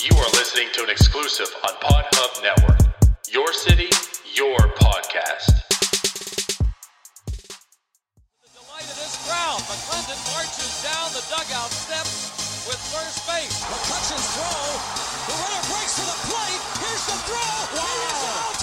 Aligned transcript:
You 0.00 0.16
are 0.16 0.30
listening 0.32 0.68
to 0.72 0.82
an 0.84 0.88
exclusive 0.88 1.52
on 1.62 1.74
PodHub 1.76 2.42
Network. 2.42 2.80
Your 3.28 3.52
city, 3.52 3.90
your 4.32 4.56
podcast. 4.80 5.52
The 8.40 8.48
delight 8.48 8.88
of 8.88 8.96
this 8.96 9.20
crowd. 9.28 9.60
McClendon 9.68 10.16
marches 10.32 10.72
down 10.80 11.12
the 11.12 11.20
dugout 11.28 11.68
steps 11.68 12.32
with 12.66 12.80
first 12.88 13.28
base. 13.28 13.60
McCutcheon's 13.68 14.24
throw. 14.40 14.64
The 15.28 15.36
runner 15.36 15.68
breaks 15.68 15.92
to 16.00 16.04
the 16.08 16.16
plate. 16.32 16.62
Here's 16.80 17.04
the 17.04 17.20
throw. 17.28 17.76
Wow. 17.76 18.59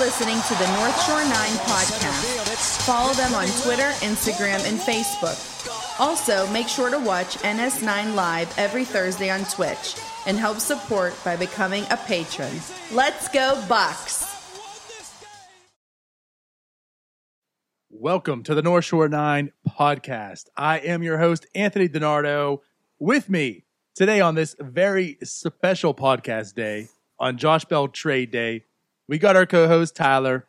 Listening 0.00 0.40
to 0.48 0.54
the 0.54 0.72
North 0.78 1.04
Shore 1.04 1.22
9 1.22 1.30
podcast. 1.30 2.86
Follow 2.86 3.12
them 3.12 3.34
on 3.34 3.46
Twitter, 3.62 3.90
Instagram, 4.00 4.66
and 4.66 4.80
Facebook. 4.80 5.36
Also, 6.00 6.46
make 6.54 6.68
sure 6.68 6.88
to 6.88 6.98
watch 6.98 7.36
NS9 7.40 8.14
Live 8.14 8.58
every 8.58 8.86
Thursday 8.86 9.28
on 9.28 9.44
Twitch 9.44 9.96
and 10.26 10.38
help 10.38 10.58
support 10.58 11.14
by 11.22 11.36
becoming 11.36 11.84
a 11.90 11.98
patron. 11.98 12.50
Let's 12.90 13.28
go, 13.28 13.62
Bucks! 13.68 14.24
Welcome 17.90 18.42
to 18.44 18.54
the 18.54 18.62
North 18.62 18.86
Shore 18.86 19.10
9 19.10 19.52
podcast. 19.68 20.46
I 20.56 20.78
am 20.78 21.02
your 21.02 21.18
host, 21.18 21.46
Anthony 21.54 21.90
DiNardo. 21.90 22.60
With 22.98 23.28
me 23.28 23.66
today 23.94 24.22
on 24.22 24.34
this 24.34 24.56
very 24.58 25.18
special 25.22 25.92
podcast 25.92 26.54
day, 26.54 26.88
on 27.18 27.36
Josh 27.36 27.66
Bell 27.66 27.86
Trade 27.86 28.30
Day, 28.30 28.64
we 29.10 29.18
got 29.18 29.36
our 29.36 29.44
co 29.44 29.66
host, 29.66 29.96
Tyler. 29.96 30.46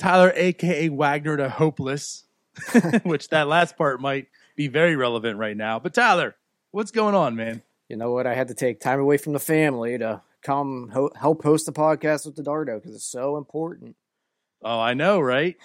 Tyler, 0.00 0.32
aka 0.34 0.88
Wagner 0.88 1.36
to 1.36 1.48
Hopeless, 1.48 2.24
which 3.04 3.28
that 3.28 3.46
last 3.48 3.76
part 3.78 4.00
might 4.00 4.26
be 4.56 4.66
very 4.66 4.96
relevant 4.96 5.38
right 5.38 5.56
now. 5.56 5.78
But 5.78 5.94
Tyler, 5.94 6.34
what's 6.72 6.90
going 6.90 7.14
on, 7.14 7.36
man? 7.36 7.62
you 7.88 7.96
know 7.96 8.12
what? 8.12 8.26
I 8.26 8.34
had 8.34 8.48
to 8.48 8.54
take 8.54 8.80
time 8.80 9.00
away 9.00 9.16
from 9.16 9.32
the 9.32 9.38
family 9.38 9.98
to 9.98 10.22
come 10.42 10.90
ho- 10.92 11.12
help 11.14 11.42
host 11.42 11.66
the 11.66 11.72
podcast 11.72 12.24
with 12.24 12.36
the 12.36 12.42
Dardo 12.42 12.80
because 12.80 12.94
it's 12.94 13.04
so 13.04 13.36
important. 13.36 13.96
Oh, 14.62 14.78
I 14.78 14.94
know, 14.94 15.20
right? 15.20 15.56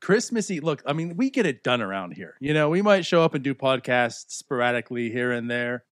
Christmassy. 0.00 0.60
Look, 0.60 0.82
I 0.86 0.92
mean, 0.92 1.16
we 1.16 1.30
get 1.30 1.46
it 1.46 1.62
done 1.62 1.82
around 1.82 2.12
here. 2.12 2.34
You 2.40 2.54
know, 2.54 2.70
we 2.70 2.82
might 2.82 3.04
show 3.04 3.22
up 3.22 3.34
and 3.34 3.44
do 3.44 3.54
podcasts 3.54 4.32
sporadically 4.32 5.10
here 5.10 5.32
and 5.32 5.50
there, 5.50 5.84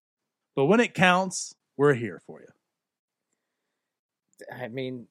but 0.55 0.65
when 0.65 0.79
it 0.79 0.93
counts, 0.93 1.55
we're 1.77 1.93
here 1.93 2.21
for 2.25 2.41
you. 2.41 2.47
I 4.53 4.67
mean, 4.67 5.07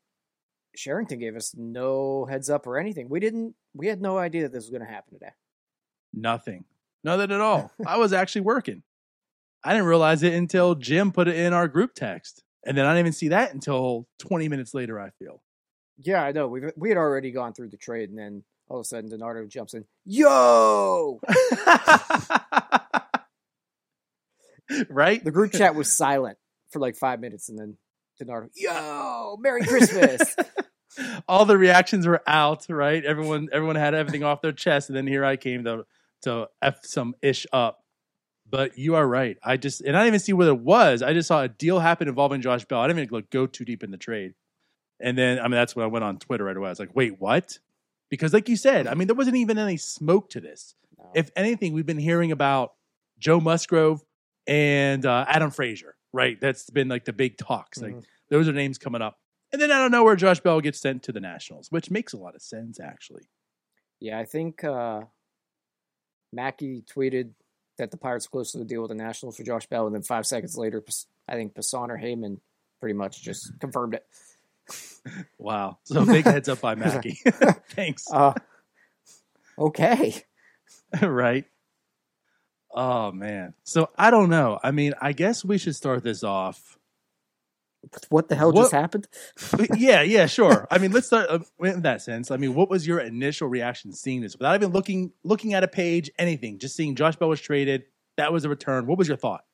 Cherington 0.76 1.18
gave 1.18 1.36
us 1.36 1.54
no 1.56 2.26
heads 2.26 2.50
up 2.50 2.66
or 2.66 2.78
anything. 2.78 3.08
We 3.08 3.20
didn't. 3.20 3.54
We 3.74 3.86
had 3.86 4.00
no 4.00 4.18
idea 4.18 4.42
that 4.42 4.52
this 4.52 4.64
was 4.64 4.70
going 4.70 4.86
to 4.86 4.92
happen 4.92 5.14
today. 5.14 5.32
Nothing. 6.12 6.64
Nothing 7.04 7.32
at 7.32 7.40
all. 7.40 7.70
I 7.86 7.98
was 7.98 8.12
actually 8.12 8.42
working. 8.42 8.82
I 9.64 9.72
didn't 9.72 9.86
realize 9.86 10.22
it 10.22 10.34
until 10.34 10.74
Jim 10.74 11.12
put 11.12 11.28
it 11.28 11.36
in 11.36 11.52
our 11.52 11.68
group 11.68 11.94
text. 11.94 12.42
And 12.64 12.76
then 12.76 12.86
I 12.86 12.90
didn't 12.90 13.00
even 13.00 13.12
see 13.12 13.28
that 13.28 13.54
until 13.54 14.06
20 14.18 14.48
minutes 14.48 14.74
later, 14.74 15.00
I 15.00 15.10
feel. 15.10 15.42
Yeah, 15.98 16.22
I 16.22 16.32
know. 16.32 16.48
We 16.48 16.62
we 16.76 16.88
had 16.90 16.98
already 16.98 17.30
gone 17.32 17.52
through 17.54 17.70
the 17.70 17.76
trade, 17.76 18.10
and 18.10 18.18
then 18.18 18.44
all 18.68 18.78
of 18.78 18.82
a 18.82 18.84
sudden, 18.84 19.10
DiNardo 19.10 19.48
jumps 19.48 19.74
in. 19.74 19.84
Yo! 20.04 21.20
right? 24.88 25.22
The 25.24 25.30
group 25.32 25.52
chat 25.52 25.74
was 25.74 25.92
silent 25.92 26.38
for 26.70 26.78
like 26.78 26.96
five 26.96 27.20
minutes, 27.20 27.48
and 27.48 27.58
then 27.58 27.76
DiNardo, 28.18 28.50
Yo! 28.54 29.36
Merry 29.40 29.62
Christmas! 29.62 30.36
all 31.28 31.44
the 31.44 31.58
reactions 31.58 32.06
were 32.06 32.22
out, 32.26 32.66
right? 32.68 33.04
Everyone 33.04 33.48
everyone 33.52 33.76
had 33.76 33.94
everything 33.94 34.24
off 34.24 34.42
their 34.42 34.52
chest, 34.52 34.88
and 34.88 34.96
then 34.96 35.06
here 35.06 35.24
I 35.24 35.36
came 35.36 35.64
to 35.64 35.84
to 36.22 36.48
f 36.62 36.84
some 36.84 37.14
ish 37.22 37.46
up. 37.52 37.84
But 38.50 38.78
you 38.78 38.94
are 38.94 39.06
right. 39.06 39.36
I 39.42 39.56
just 39.58 39.82
and 39.82 39.96
I 39.96 40.00
didn't 40.00 40.08
even 40.08 40.20
see 40.20 40.32
what 40.32 40.48
it 40.48 40.58
was. 40.58 41.02
I 41.02 41.12
just 41.12 41.28
saw 41.28 41.42
a 41.42 41.48
deal 41.48 41.80
happen 41.80 42.08
involving 42.08 42.40
Josh 42.40 42.64
Bell. 42.64 42.80
I 42.80 42.86
didn't 42.88 43.02
even 43.02 43.14
like, 43.14 43.30
go 43.30 43.46
too 43.46 43.64
deep 43.64 43.82
in 43.82 43.90
the 43.90 43.98
trade. 43.98 44.34
And 45.00 45.16
then 45.16 45.38
I 45.38 45.42
mean 45.42 45.52
that's 45.52 45.76
when 45.76 45.84
I 45.84 45.88
went 45.88 46.04
on 46.04 46.18
Twitter 46.18 46.44
right 46.44 46.56
away. 46.56 46.68
I 46.68 46.70
was 46.70 46.80
like, 46.80 46.96
wait, 46.96 47.20
what? 47.20 47.58
Because 48.10 48.32
like 48.32 48.48
you 48.48 48.56
said, 48.56 48.86
I 48.86 48.94
mean 48.94 49.06
there 49.06 49.14
wasn't 49.16 49.36
even 49.36 49.58
any 49.58 49.76
smoke 49.76 50.30
to 50.30 50.40
this. 50.40 50.74
No. 50.96 51.10
If 51.14 51.30
anything, 51.36 51.74
we've 51.74 51.86
been 51.86 51.98
hearing 51.98 52.32
about 52.32 52.72
Joe 53.18 53.38
Musgrove 53.38 54.02
and 54.46 55.04
uh, 55.04 55.26
Adam 55.28 55.50
Frazier, 55.50 55.94
right? 56.12 56.40
That's 56.40 56.68
been 56.70 56.88
like 56.88 57.04
the 57.04 57.12
big 57.12 57.36
talks. 57.38 57.80
Like 57.80 57.94
Mhm. 57.94 58.04
those 58.30 58.48
are 58.48 58.52
names 58.52 58.78
coming 58.78 59.02
up. 59.02 59.18
And 59.52 59.60
then 59.62 59.70
I 59.70 59.78
don't 59.78 59.90
know 59.90 60.04
where 60.04 60.16
Josh 60.16 60.40
Bell 60.40 60.60
gets 60.60 60.80
sent 60.80 61.02
to 61.04 61.12
the 61.12 61.20
Nationals, 61.20 61.70
which 61.70 61.90
makes 61.90 62.12
a 62.12 62.18
lot 62.18 62.34
of 62.34 62.42
sense 62.42 62.78
actually. 62.80 63.28
Yeah, 64.00 64.18
I 64.18 64.24
think 64.24 64.62
uh, 64.64 65.02
Mackey 66.32 66.82
tweeted 66.82 67.32
that 67.78 67.90
the 67.90 67.96
Pirates 67.96 68.26
are 68.26 68.30
close 68.30 68.52
to 68.52 68.58
the 68.58 68.64
deal 68.64 68.82
with 68.82 68.90
the 68.90 68.94
Nationals 68.94 69.36
for 69.36 69.44
Josh 69.44 69.66
Bell, 69.66 69.86
and 69.86 69.94
then 69.94 70.02
five 70.02 70.26
seconds 70.26 70.56
later, 70.56 70.84
I 71.28 71.34
think 71.34 71.54
Passan 71.54 71.88
or 71.90 71.96
Heyman 71.98 72.40
pretty 72.80 72.94
much 72.94 73.22
just 73.22 73.58
confirmed 73.60 73.94
it. 73.94 74.04
Wow. 75.38 75.78
So 75.84 76.04
big 76.04 76.26
heads 76.26 76.50
up 76.50 76.60
by 76.60 76.74
Mackey. 76.76 77.18
Thanks. 77.70 78.04
Uh, 78.12 78.34
okay. 79.56 80.22
right. 81.00 81.46
Oh 82.80 83.10
man. 83.10 83.54
So 83.64 83.90
I 83.98 84.12
don't 84.12 84.30
know. 84.30 84.60
I 84.62 84.70
mean, 84.70 84.94
I 85.02 85.12
guess 85.12 85.44
we 85.44 85.58
should 85.58 85.74
start 85.74 86.04
this 86.04 86.22
off. 86.22 86.78
What 88.08 88.28
the 88.28 88.36
hell 88.36 88.52
What- 88.52 88.62
just 88.62 88.72
happened? 88.72 89.08
yeah, 89.76 90.02
yeah, 90.02 90.26
sure. 90.26 90.68
I 90.70 90.78
mean, 90.78 90.92
let's 90.92 91.08
start 91.08 91.28
uh, 91.28 91.40
in 91.64 91.82
that 91.82 92.02
sense. 92.02 92.30
I 92.30 92.36
mean, 92.36 92.54
what 92.54 92.70
was 92.70 92.86
your 92.86 93.00
initial 93.00 93.48
reaction 93.48 93.92
seeing 93.92 94.20
this 94.20 94.36
without 94.38 94.54
even 94.54 94.70
looking 94.72 95.10
looking 95.24 95.54
at 95.54 95.64
a 95.64 95.68
page, 95.68 96.08
anything? 96.20 96.58
Just 96.60 96.76
seeing 96.76 96.94
Josh 96.94 97.16
Bell 97.16 97.28
was 97.28 97.40
traded. 97.40 97.82
That 98.16 98.32
was 98.32 98.44
a 98.44 98.48
return. 98.48 98.86
What 98.86 98.96
was 98.96 99.08
your 99.08 99.16
thought? 99.16 99.44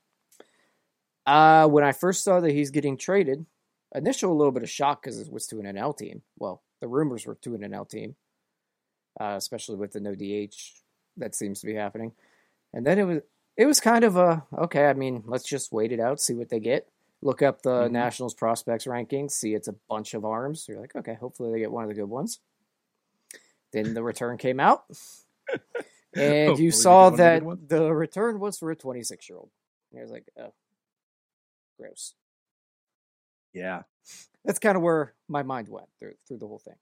Uh, 1.24 1.66
when 1.68 1.82
I 1.82 1.92
first 1.92 2.24
saw 2.24 2.40
that 2.40 2.50
he's 2.50 2.70
getting 2.70 2.98
traded, 2.98 3.46
initial 3.94 4.30
a 4.30 4.36
little 4.36 4.52
bit 4.52 4.62
of 4.62 4.68
shock 4.70 5.02
because 5.02 5.18
it 5.18 5.32
was 5.32 5.46
to 5.46 5.60
an 5.60 5.64
NL 5.64 5.96
team. 5.96 6.20
Well, 6.38 6.62
the 6.82 6.88
rumors 6.88 7.24
were 7.24 7.36
to 7.36 7.54
an 7.54 7.62
NL 7.62 7.88
team, 7.88 8.16
uh, 9.18 9.34
especially 9.38 9.76
with 9.76 9.92
the 9.92 10.00
no 10.00 10.14
DH 10.14 10.54
that 11.16 11.34
seems 11.34 11.60
to 11.60 11.66
be 11.66 11.74
happening. 11.74 12.12
And 12.74 12.84
then 12.84 12.98
it 12.98 13.04
was 13.04 13.20
it 13.56 13.66
was 13.66 13.80
kind 13.80 14.04
of 14.04 14.16
a 14.16 14.44
okay. 14.58 14.86
I 14.86 14.92
mean, 14.92 15.22
let's 15.26 15.44
just 15.44 15.72
wait 15.72 15.92
it 15.92 16.00
out, 16.00 16.20
see 16.20 16.34
what 16.34 16.50
they 16.50 16.60
get. 16.60 16.88
Look 17.22 17.40
up 17.40 17.62
the 17.62 17.88
Mhm. 17.88 17.92
Nationals 17.92 18.34
prospects 18.34 18.84
rankings, 18.84 19.30
see 19.30 19.54
it's 19.54 19.68
a 19.68 19.76
bunch 19.88 20.12
of 20.12 20.24
arms. 20.26 20.66
You're 20.68 20.80
like, 20.80 20.94
okay, 20.94 21.14
hopefully 21.14 21.52
they 21.52 21.60
get 21.60 21.70
one 21.72 21.84
of 21.84 21.88
the 21.88 21.94
good 21.94 22.10
ones. 22.10 22.40
Then 23.72 23.94
the 23.94 24.02
return 24.02 24.36
came 24.38 24.60
out, 24.60 24.84
and 26.14 26.58
you 26.58 26.70
saw 26.70 27.10
the 27.10 27.16
that 27.16 27.68
the 27.68 27.92
return 27.94 28.38
was 28.40 28.58
for 28.58 28.70
a 28.70 28.76
26 28.76 29.28
year 29.28 29.38
old. 29.38 29.50
I 29.96 30.02
was 30.02 30.10
like, 30.10 30.28
oh, 30.38 30.52
gross. 31.78 32.14
Yeah. 33.52 33.82
That's 34.44 34.58
kind 34.58 34.76
of 34.76 34.82
where 34.82 35.14
my 35.28 35.44
mind 35.44 35.68
went 35.68 35.88
through 36.00 36.14
through 36.26 36.38
the 36.38 36.46
whole 36.48 36.58
thing. 36.58 36.74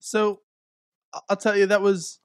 So 0.00 0.40
I'll 1.28 1.36
tell 1.36 1.56
you 1.56 1.66
that 1.66 1.82
was 1.82 2.18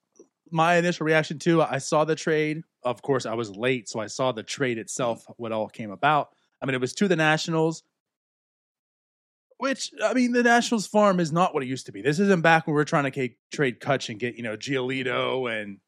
my 0.53 0.75
initial 0.75 1.06
reaction 1.06 1.40
too. 1.40 1.62
I 1.62 1.80
saw 1.80 2.06
the 2.06 2.16
trade. 2.16 2.64
Of 2.84 3.02
course, 3.02 3.25
I 3.25 3.34
was 3.34 3.56
late, 3.56 3.90
so 3.90 4.00
I 4.00 4.08
saw 4.08 4.31
the 4.31 4.44
trade 4.44 4.78
itself, 4.78 5.25
what 5.38 5.52
all 5.52 5.68
came 5.68 5.91
about. 5.91 6.30
I 6.62 6.66
mean, 6.66 6.75
it 6.75 6.81
was 6.81 6.94
to 6.94 7.08
the 7.08 7.16
Nationals, 7.16 7.84
which 9.58 9.92
I 10.03 10.13
mean, 10.13 10.31
the 10.31 10.44
Nationals 10.44 10.88
farm 10.88 11.19
is 11.19 11.31
not 11.31 11.53
what 11.53 11.63
it 11.63 11.68
used 11.68 11.86
to 11.88 11.92
be. 11.92 12.02
This 12.02 12.19
isn't 12.19 12.42
back 12.42 12.68
when 12.68 12.75
we 12.75 12.81
are 12.81 12.86
trying 12.86 13.12
to 13.12 13.30
trade 13.52 13.80
Kutch 13.80 14.09
and 14.09 14.19
get 14.19 14.36
you 14.36 14.44
know 14.44 14.58
Giolito 14.58 15.52
and 15.52 15.80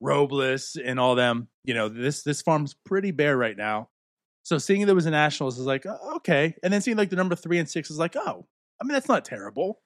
Robles 0.00 0.76
and 0.82 1.00
all 1.00 1.14
them. 1.14 1.48
You 1.64 1.74
know, 1.74 1.88
this 1.88 2.22
this 2.22 2.42
farm's 2.42 2.74
pretty 2.74 3.10
bare 3.10 3.36
right 3.36 3.56
now. 3.56 3.88
So 4.42 4.58
seeing 4.58 4.86
there 4.86 4.94
was 4.94 5.06
a 5.06 5.10
Nationals 5.10 5.58
is 5.58 5.66
like 5.66 5.86
oh, 5.86 6.16
okay, 6.16 6.54
and 6.62 6.72
then 6.72 6.80
seeing 6.80 6.96
like 6.96 7.10
the 7.10 7.16
number 7.16 7.34
three 7.34 7.58
and 7.58 7.68
six 7.68 7.90
is 7.90 7.98
like 7.98 8.16
oh, 8.16 8.46
I 8.80 8.84
mean 8.84 8.92
that's 8.92 9.08
not 9.08 9.24
terrible. 9.24 9.80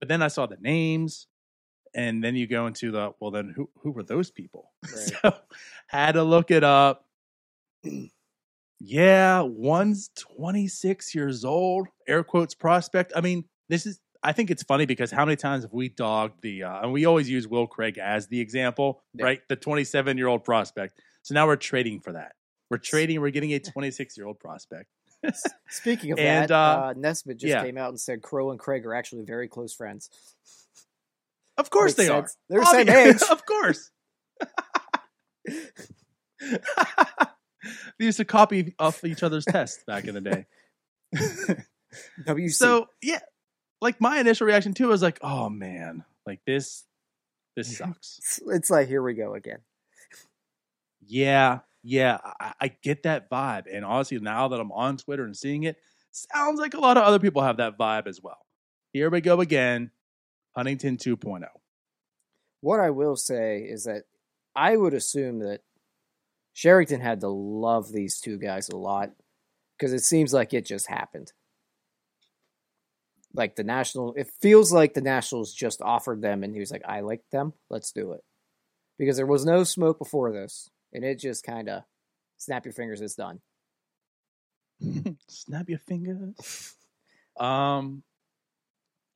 But 0.00 0.08
then 0.08 0.22
I 0.22 0.28
saw 0.28 0.44
the 0.44 0.58
names, 0.60 1.26
and 1.94 2.22
then 2.22 2.34
you 2.36 2.46
go 2.46 2.66
into 2.66 2.90
the 2.90 3.12
well, 3.20 3.30
then 3.30 3.52
who 3.54 3.68
who 3.78 3.90
were 3.90 4.02
those 4.02 4.30
people? 4.30 4.72
Right. 4.84 5.12
so 5.22 5.34
had 5.86 6.12
to 6.12 6.22
look 6.22 6.50
it 6.50 6.64
up. 6.64 7.04
yeah, 8.80 9.40
one's 9.40 10.10
twenty 10.18 10.68
six 10.68 11.14
years 11.14 11.44
old. 11.44 11.88
Air 12.06 12.22
quotes 12.24 12.54
prospect. 12.54 13.12
I 13.16 13.20
mean, 13.20 13.44
this 13.68 13.86
is. 13.86 14.00
I 14.22 14.32
think 14.32 14.50
it's 14.50 14.62
funny 14.62 14.86
because 14.86 15.10
how 15.10 15.26
many 15.26 15.36
times 15.36 15.64
have 15.64 15.72
we 15.74 15.90
dogged 15.90 16.40
the 16.42 16.62
uh, 16.64 16.80
and 16.82 16.92
we 16.92 17.04
always 17.04 17.28
use 17.28 17.46
Will 17.46 17.66
Craig 17.66 17.98
as 17.98 18.26
the 18.26 18.40
example, 18.40 19.02
Yeah. 19.14 19.24
right? 19.26 19.40
The 19.48 19.56
twenty 19.56 19.84
seven 19.84 20.16
year 20.16 20.28
old 20.28 20.44
prospect. 20.44 21.00
So 21.22 21.34
now 21.34 21.46
we're 21.46 21.56
trading 21.56 22.00
for 22.00 22.12
that. 22.12 22.32
We're 22.70 22.78
trading. 22.78 23.20
We're 23.20 23.30
getting 23.30 23.52
a 23.52 23.58
twenty 23.72 23.90
six 23.90 24.16
year 24.16 24.26
old 24.26 24.40
prospect. 24.40 24.88
Speaking 25.70 26.12
of 26.12 26.18
And, 26.20 26.48
that, 26.48 26.50
uh, 26.50 26.86
uh, 26.88 26.94
Nesbitt 26.96 27.38
just 27.38 27.48
yeah. 27.50 27.62
came 27.64 27.78
out 27.78 27.90
and 27.90 28.00
said 28.00 28.20
Crowe 28.22 28.50
and 28.50 28.58
Craig 28.58 28.84
are 28.86 28.94
actually 28.94 29.24
very 29.24 29.48
close 29.48 29.72
friends. 29.74 30.10
Of 31.56 31.70
course 31.70 31.96
Makes 31.96 32.08
they 32.08 32.14
sense. 32.14 32.36
are. 32.36 32.38
They're 32.48 32.60
the 32.60 32.66
same 32.66 32.88
age. 33.14 33.22
of 33.30 33.46
course. 33.46 33.90
they 37.98 38.04
used 38.04 38.18
to 38.18 38.24
copy 38.24 38.74
off 38.78 39.04
each 39.04 39.22
other's 39.22 39.44
tests 39.44 39.84
back 39.86 40.04
in 40.06 40.14
the 40.14 40.20
day. 40.20 40.46
WC. 42.26 42.52
so 42.52 42.88
yeah, 43.02 43.20
like 43.80 44.00
my 44.00 44.18
initial 44.18 44.46
reaction 44.46 44.74
too 44.74 44.88
was 44.88 45.02
like, 45.02 45.18
oh 45.22 45.48
man, 45.48 46.04
like 46.26 46.40
this, 46.46 46.84
this 47.56 47.76
sucks. 47.78 48.18
it's, 48.18 48.40
it's 48.48 48.70
like 48.70 48.88
here 48.88 49.02
we 49.02 49.14
go 49.14 49.34
again. 49.34 49.58
Yeah, 51.06 51.60
yeah, 51.82 52.18
I, 52.40 52.52
I 52.60 52.68
get 52.82 53.04
that 53.04 53.30
vibe, 53.30 53.64
and 53.72 53.84
honestly, 53.84 54.18
now 54.18 54.48
that 54.48 54.58
I'm 54.58 54.72
on 54.72 54.96
Twitter 54.96 55.24
and 55.24 55.36
seeing 55.36 55.64
it, 55.64 55.76
sounds 56.10 56.58
like 56.58 56.74
a 56.74 56.80
lot 56.80 56.96
of 56.96 57.04
other 57.04 57.18
people 57.18 57.42
have 57.42 57.58
that 57.58 57.78
vibe 57.78 58.06
as 58.08 58.20
well. 58.22 58.38
Here 58.92 59.10
we 59.10 59.20
go 59.20 59.40
again, 59.40 59.90
Huntington 60.56 60.98
oh. 61.00 61.16
2.0. 61.16 61.46
What 62.60 62.80
I 62.80 62.90
will 62.90 63.16
say 63.16 63.58
is 63.58 63.84
that 63.84 64.04
I 64.54 64.76
would 64.76 64.94
assume 64.94 65.40
that 65.40 65.60
Cherington 66.54 67.00
had 67.00 67.20
to 67.20 67.28
love 67.28 67.92
these 67.92 68.20
two 68.20 68.38
guys 68.38 68.68
a 68.68 68.76
lot 68.76 69.10
because 69.76 69.92
it 69.92 70.04
seems 70.04 70.32
like 70.32 70.54
it 70.54 70.64
just 70.64 70.86
happened. 70.86 71.32
Like 73.34 73.56
the 73.56 73.64
national, 73.64 74.14
it 74.14 74.28
feels 74.40 74.72
like 74.72 74.94
the 74.94 75.00
Nationals 75.00 75.52
just 75.52 75.82
offered 75.82 76.22
them, 76.22 76.44
and 76.44 76.54
he 76.54 76.60
was 76.60 76.70
like, 76.70 76.84
"I 76.86 77.00
like 77.00 77.22
them, 77.32 77.52
let's 77.68 77.90
do 77.90 78.12
it," 78.12 78.22
because 78.96 79.16
there 79.16 79.26
was 79.26 79.44
no 79.44 79.64
smoke 79.64 79.98
before 79.98 80.30
this, 80.30 80.70
and 80.92 81.04
it 81.04 81.18
just 81.18 81.42
kind 81.42 81.68
of 81.68 81.82
snap 82.38 82.64
your 82.64 82.72
fingers, 82.72 83.00
it's 83.00 83.16
done. 83.16 83.40
Snap 85.28 85.68
your 85.68 85.78
fingers. 85.78 86.74
Um, 87.38 88.02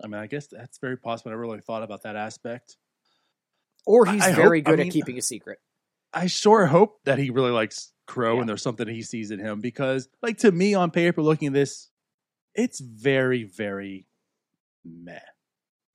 I 0.02 0.06
mean, 0.06 0.20
I 0.20 0.26
guess 0.26 0.46
that's 0.46 0.78
very 0.78 0.96
possible. 0.96 1.30
I 1.30 1.32
never 1.32 1.42
really 1.42 1.60
thought 1.60 1.82
about 1.82 2.02
that 2.02 2.16
aspect. 2.16 2.76
Or 3.86 4.06
he's 4.06 4.22
I 4.22 4.32
very 4.32 4.60
hope- 4.60 4.68
I 4.68 4.70
good 4.72 4.78
mean- 4.80 4.88
at 4.88 4.92
keeping 4.92 5.18
a 5.18 5.22
secret. 5.22 5.58
I 6.12 6.26
sure 6.26 6.66
hope 6.66 7.00
that 7.04 7.18
he 7.18 7.28
really 7.30 7.50
likes 7.50 7.92
Crowe 8.06 8.34
Yeah. 8.36 8.40
and 8.40 8.48
there's 8.48 8.62
something 8.62 8.88
he 8.88 9.02
sees 9.02 9.30
in 9.30 9.38
him 9.40 9.60
because, 9.60 10.08
like, 10.22 10.38
to 10.38 10.50
me 10.50 10.72
on 10.74 10.90
paper, 10.90 11.20
looking 11.22 11.48
at 11.48 11.52
this, 11.54 11.90
it's 12.54 12.80
very, 12.80 13.42
very 13.44 14.06
meh. 14.84 15.18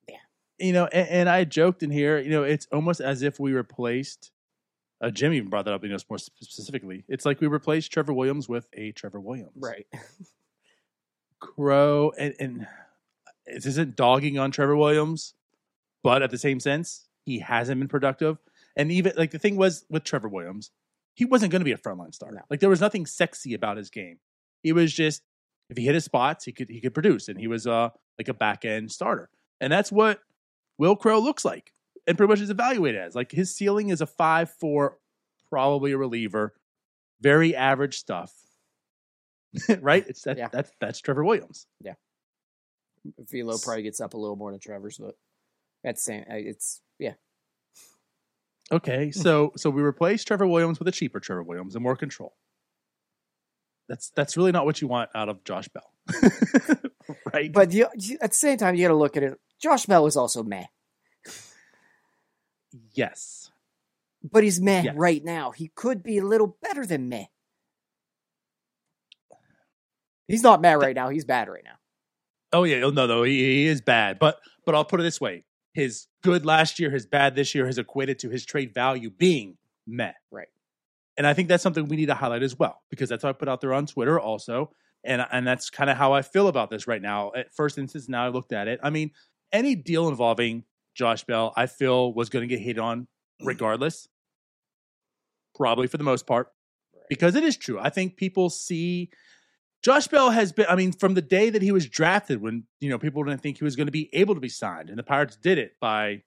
Yeah. 0.07 0.17
You 0.59 0.73
know, 0.73 0.85
and, 0.85 1.09
and 1.09 1.29
I 1.29 1.45
joked 1.45 1.81
in 1.81 1.89
here, 1.89 2.19
you 2.19 2.29
know, 2.29 2.43
it's 2.43 2.67
almost 2.71 3.01
as 3.01 3.23
if 3.23 3.39
we 3.39 3.53
replaced, 3.53 4.31
uh, 5.01 5.09
Jim 5.09 5.33
even 5.33 5.49
brought 5.49 5.65
that 5.65 5.73
up, 5.73 5.83
you 5.83 5.89
know, 5.89 5.97
more 6.09 6.19
specifically. 6.19 7.03
It's 7.07 7.25
like 7.25 7.41
we 7.41 7.47
replaced 7.47 7.91
Trevor 7.91 8.13
Williams 8.13 8.47
with 8.47 8.67
a 8.73 8.91
Trevor 8.91 9.19
Williams. 9.19 9.51
Right. 9.55 9.87
Crowe, 11.39 12.11
and, 12.17 12.33
and 12.39 12.67
this 13.47 13.65
isn't 13.65 13.95
dogging 13.95 14.37
on 14.39 14.51
Trevor 14.51 14.75
Williams, 14.75 15.33
but 16.03 16.21
at 16.21 16.31
the 16.31 16.37
same 16.37 16.59
sense, 16.59 17.07
he 17.25 17.39
hasn't 17.39 17.79
been 17.79 17.87
productive. 17.87 18.37
And 18.75 18.91
even 18.91 19.13
like 19.17 19.31
the 19.31 19.39
thing 19.39 19.55
was 19.55 19.85
with 19.89 20.03
Trevor 20.03 20.29
Williams, 20.29 20.71
he 21.13 21.25
wasn't 21.25 21.51
going 21.51 21.59
to 21.61 21.65
be 21.65 21.71
a 21.73 21.77
frontline 21.77 22.13
starter. 22.13 22.35
No. 22.37 22.41
Like 22.49 22.59
there 22.59 22.69
was 22.69 22.81
nothing 22.81 23.05
sexy 23.05 23.53
about 23.53 23.77
his 23.77 23.89
game. 23.89 24.19
He 24.61 24.71
was 24.71 24.93
just 24.93 25.21
if 25.69 25.77
he 25.77 25.85
hit 25.85 25.95
his 25.95 26.05
spots, 26.05 26.45
he 26.45 26.51
could 26.51 26.69
he 26.69 26.81
could 26.81 26.93
produce, 26.93 27.27
and 27.27 27.39
he 27.39 27.47
was 27.47 27.67
uh 27.67 27.89
like 28.17 28.27
a 28.27 28.33
back 28.33 28.65
end 28.65 28.91
starter. 28.91 29.29
And 29.61 29.71
that's 29.71 29.91
what 29.91 30.19
Wil 30.77 30.95
Crowe 30.95 31.19
looks 31.19 31.45
like, 31.45 31.71
and 32.07 32.17
pretty 32.17 32.29
much 32.29 32.41
is 32.41 32.49
evaluated 32.49 32.99
as. 33.01 33.15
Like 33.15 33.31
his 33.31 33.55
ceiling 33.55 33.89
is 33.89 34.01
a 34.01 34.05
five 34.07 34.49
four, 34.49 34.97
probably 35.49 35.91
a 35.91 35.97
reliever, 35.97 36.53
very 37.21 37.55
average 37.55 37.97
stuff. 37.97 38.33
right? 39.81 40.03
It's 40.07 40.23
that 40.23 40.37
Yeah. 40.37 40.47
that's 40.51 40.71
that's 40.81 40.99
Trevor 40.99 41.23
Williams. 41.23 41.67
Velo 43.19 43.57
probably 43.57 43.83
gets 43.83 43.99
up 44.01 44.13
a 44.13 44.17
little 44.17 44.35
more 44.35 44.51
than 44.51 44.59
Trevor's, 44.59 44.97
but 44.97 45.15
that's 45.83 46.03
same. 46.03 46.21
Uh, 46.29 46.35
it's 46.35 46.81
yeah. 46.99 47.13
Okay, 48.71 49.11
so 49.11 49.51
so 49.57 49.69
we 49.69 49.81
replaced 49.81 50.27
Trevor 50.27 50.47
Williams 50.47 50.79
with 50.79 50.87
a 50.87 50.91
cheaper 50.91 51.19
Trevor 51.19 51.43
Williams 51.43 51.75
and 51.75 51.83
more 51.83 51.95
control. 51.95 52.33
That's 53.89 54.09
that's 54.15 54.37
really 54.37 54.51
not 54.53 54.65
what 54.65 54.81
you 54.81 54.87
want 54.87 55.09
out 55.13 55.27
of 55.27 55.43
Josh 55.43 55.67
Bell, 55.67 55.91
right? 57.33 57.51
But 57.51 57.73
you, 57.73 57.87
you- 57.97 58.17
at 58.21 58.31
the 58.31 58.35
same 58.37 58.57
time, 58.57 58.75
you 58.75 58.83
got 58.83 58.87
to 58.93 58.95
look 58.97 59.17
at 59.17 59.23
it. 59.23 59.37
Josh 59.61 59.85
Bell 59.85 60.05
is 60.07 60.15
also 60.15 60.41
meh, 60.43 60.65
yes, 62.93 63.51
but 64.23 64.43
he's 64.43 64.61
meh 64.61 64.83
Yes. 64.83 64.95
right 64.95 65.23
now. 65.23 65.51
He 65.51 65.67
could 65.75 66.01
be 66.01 66.17
a 66.17 66.23
little 66.25 66.57
better 66.61 66.85
than 66.85 67.09
meh. 67.09 67.25
He's 70.27 70.43
not 70.43 70.61
meh 70.61 70.73
right 70.75 70.95
now. 70.95 71.09
He's 71.09 71.25
bad 71.25 71.49
right 71.49 71.63
now. 71.65 71.75
Oh 72.53 72.63
yeah, 72.63 72.81
oh, 72.83 72.91
no, 72.91 73.07
no, 73.07 73.23
he, 73.23 73.37
he 73.37 73.65
is 73.67 73.81
bad. 73.81 74.19
But 74.19 74.39
but 74.65 74.75
I'll 74.75 74.85
put 74.85 74.99
it 74.99 75.03
this 75.03 75.19
way: 75.19 75.45
his 75.73 76.07
good 76.23 76.45
last 76.45 76.79
year, 76.79 76.89
his 76.89 77.05
bad 77.05 77.35
this 77.35 77.53
year, 77.53 77.65
has 77.65 77.77
equated 77.77 78.19
to 78.19 78.29
his 78.29 78.45
trade 78.45 78.73
value 78.73 79.09
being 79.09 79.57
meh. 79.85 80.13
Right. 80.31 80.47
And 81.17 81.27
I 81.27 81.33
think 81.33 81.47
that's 81.47 81.61
something 81.61 81.87
we 81.87 81.95
need 81.95 82.07
to 82.07 82.15
highlight 82.15 82.41
as 82.41 82.57
well 82.57 82.81
because 82.89 83.09
that's 83.09 83.23
what 83.23 83.29
I 83.29 83.33
put 83.33 83.47
out 83.47 83.61
there 83.61 83.73
on 83.73 83.85
Twitter 83.85 84.19
also, 84.19 84.71
and 85.03 85.25
and 85.31 85.45
that's 85.45 85.69
kind 85.69 85.89
of 85.89 85.97
how 85.97 86.13
I 86.13 86.21
feel 86.21 86.47
about 86.47 86.69
this 86.69 86.87
right 86.87 87.01
now. 87.01 87.31
At 87.35 87.53
first 87.53 87.77
instance, 87.77 88.07
now 88.07 88.25
I 88.25 88.29
looked 88.29 88.53
at 88.53 88.67
it. 88.67 88.79
I 88.81 88.89
mean, 88.89 89.11
any 89.51 89.75
deal 89.75 90.07
involving 90.07 90.63
Josh 90.95 91.23
Bell, 91.23 91.53
I 91.55 91.67
feel 91.67 92.13
was 92.13 92.29
going 92.29 92.47
to 92.47 92.55
get 92.55 92.63
hit 92.63 92.79
on 92.79 93.07
regardless, 93.43 94.07
probably 95.55 95.87
for 95.87 95.97
the 95.97 96.03
most 96.03 96.25
part, 96.25 96.47
because 97.09 97.35
it 97.35 97.43
is 97.43 97.57
true. 97.57 97.79
I 97.79 97.89
think 97.89 98.17
people 98.17 98.49
see 98.49 99.09
Josh 99.83 100.07
Bell 100.07 100.29
has 100.29 100.53
been. 100.53 100.65
I 100.69 100.75
mean, 100.75 100.93
from 100.93 101.13
the 101.13 101.21
day 101.21 101.49
that 101.49 101.61
he 101.61 101.71
was 101.71 101.87
drafted, 101.87 102.41
when 102.41 102.63
you 102.79 102.89
know 102.89 102.97
people 102.97 103.23
didn't 103.23 103.41
think 103.41 103.57
he 103.57 103.63
was 103.63 103.75
going 103.75 103.87
to 103.87 103.91
be 103.91 104.09
able 104.13 104.33
to 104.33 104.41
be 104.41 104.49
signed, 104.49 104.89
and 104.89 104.97
the 104.97 105.03
Pirates 105.03 105.35
did 105.35 105.57
it 105.57 105.73
by 105.81 106.23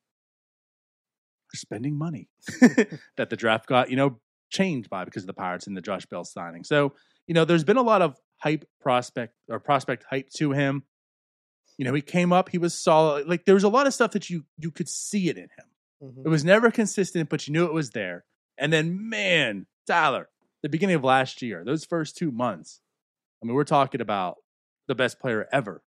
spending 1.55 1.97
money 1.97 2.29
that 3.17 3.31
the 3.31 3.37
draft 3.37 3.67
got, 3.67 3.91
you 3.91 3.97
know, 3.97 4.19
changed 4.51 4.91
by 4.91 5.05
because 5.05 5.23
of 5.23 5.27
the 5.27 5.35
Pirates 5.35 5.67
and 5.67 5.77
the 5.77 5.81
Josh 5.81 6.07
Bell 6.07 6.25
signing. 6.25 6.65
So, 6.65 6.93
you 7.27 7.35
know, 7.35 7.45
there's 7.45 7.65
been 7.65 7.77
a 7.77 7.83
lot 7.83 8.03
of 8.03 8.17
hype 8.39 8.65
prospect 8.81 9.35
or 9.49 9.59
prospect 9.59 10.05
hype 10.09 10.29
to 10.37 10.53
him. 10.53 10.85
You 11.79 11.85
know, 11.85 11.95
he 11.95 12.03
came 12.03 12.33
up, 12.33 12.49
he 12.51 12.59
was 12.59 12.79
solid. 12.79 13.29
Like 13.29 13.45
there 13.45 13.55
was 13.55 13.65
a 13.65 13.69
lot 13.69 13.87
of 13.87 13.95
stuff 13.95 14.13
that 14.13 14.31
you 14.31 14.45
you 14.59 14.71
could 14.71 14.89
see 14.89 15.29
it 15.29 15.37
in 15.37 15.45
him. 15.45 15.67
Mm-hmm. 16.03 16.23
It 16.27 16.29
was 16.29 16.45
never 16.45 16.71
consistent, 16.71 17.29
but 17.29 17.47
you 17.47 17.53
knew 17.53 17.65
it 17.65 17.73
was 17.73 17.91
there. 17.91 18.25
And 18.59 18.73
then, 18.73 19.09
man, 19.09 19.67
Tyler, 19.87 20.29
the 20.63 20.69
beginning 20.69 20.97
of 20.97 21.05
last 21.05 21.43
year, 21.43 21.65
those 21.65 21.85
first 21.85 22.17
two 22.17 22.31
months, 22.31 22.81
I 23.47 23.49
mean, 23.49 23.55
we're 23.55 23.65
talking 23.65 24.01
about 24.01 24.39
the 24.89 24.97
best 24.97 25.21
player 25.21 25.47
ever. 25.53 25.83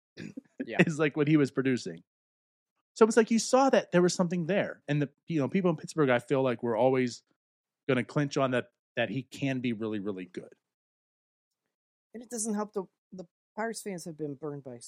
Yeah. 0.65 0.77
is 0.85 0.99
like 0.99 1.15
what 1.15 1.27
he 1.27 1.37
was 1.37 1.51
producing. 1.51 2.03
So 2.95 3.05
it's 3.05 3.17
like 3.17 3.31
you 3.31 3.39
saw 3.39 3.69
that 3.69 3.91
there 3.91 4.01
was 4.01 4.13
something 4.13 4.45
there, 4.45 4.81
and 4.87 5.01
the 5.01 5.09
you 5.27 5.39
know 5.39 5.47
people 5.47 5.69
in 5.69 5.77
Pittsburgh, 5.77 6.09
I 6.09 6.19
feel 6.19 6.41
like 6.41 6.63
we're 6.63 6.77
always 6.77 7.23
going 7.87 7.97
to 7.97 8.03
clinch 8.03 8.37
on 8.37 8.51
that 8.51 8.67
that 8.95 9.09
he 9.09 9.23
can 9.23 9.59
be 9.59 9.73
really 9.73 9.99
really 9.99 10.25
good. 10.25 10.53
And 12.13 12.23
it 12.23 12.29
doesn't 12.29 12.55
help 12.55 12.73
the 12.73 12.83
the 13.13 13.25
Pirates 13.55 13.81
fans 13.81 14.05
have 14.05 14.17
been 14.17 14.35
burned 14.35 14.63
by 14.63 14.79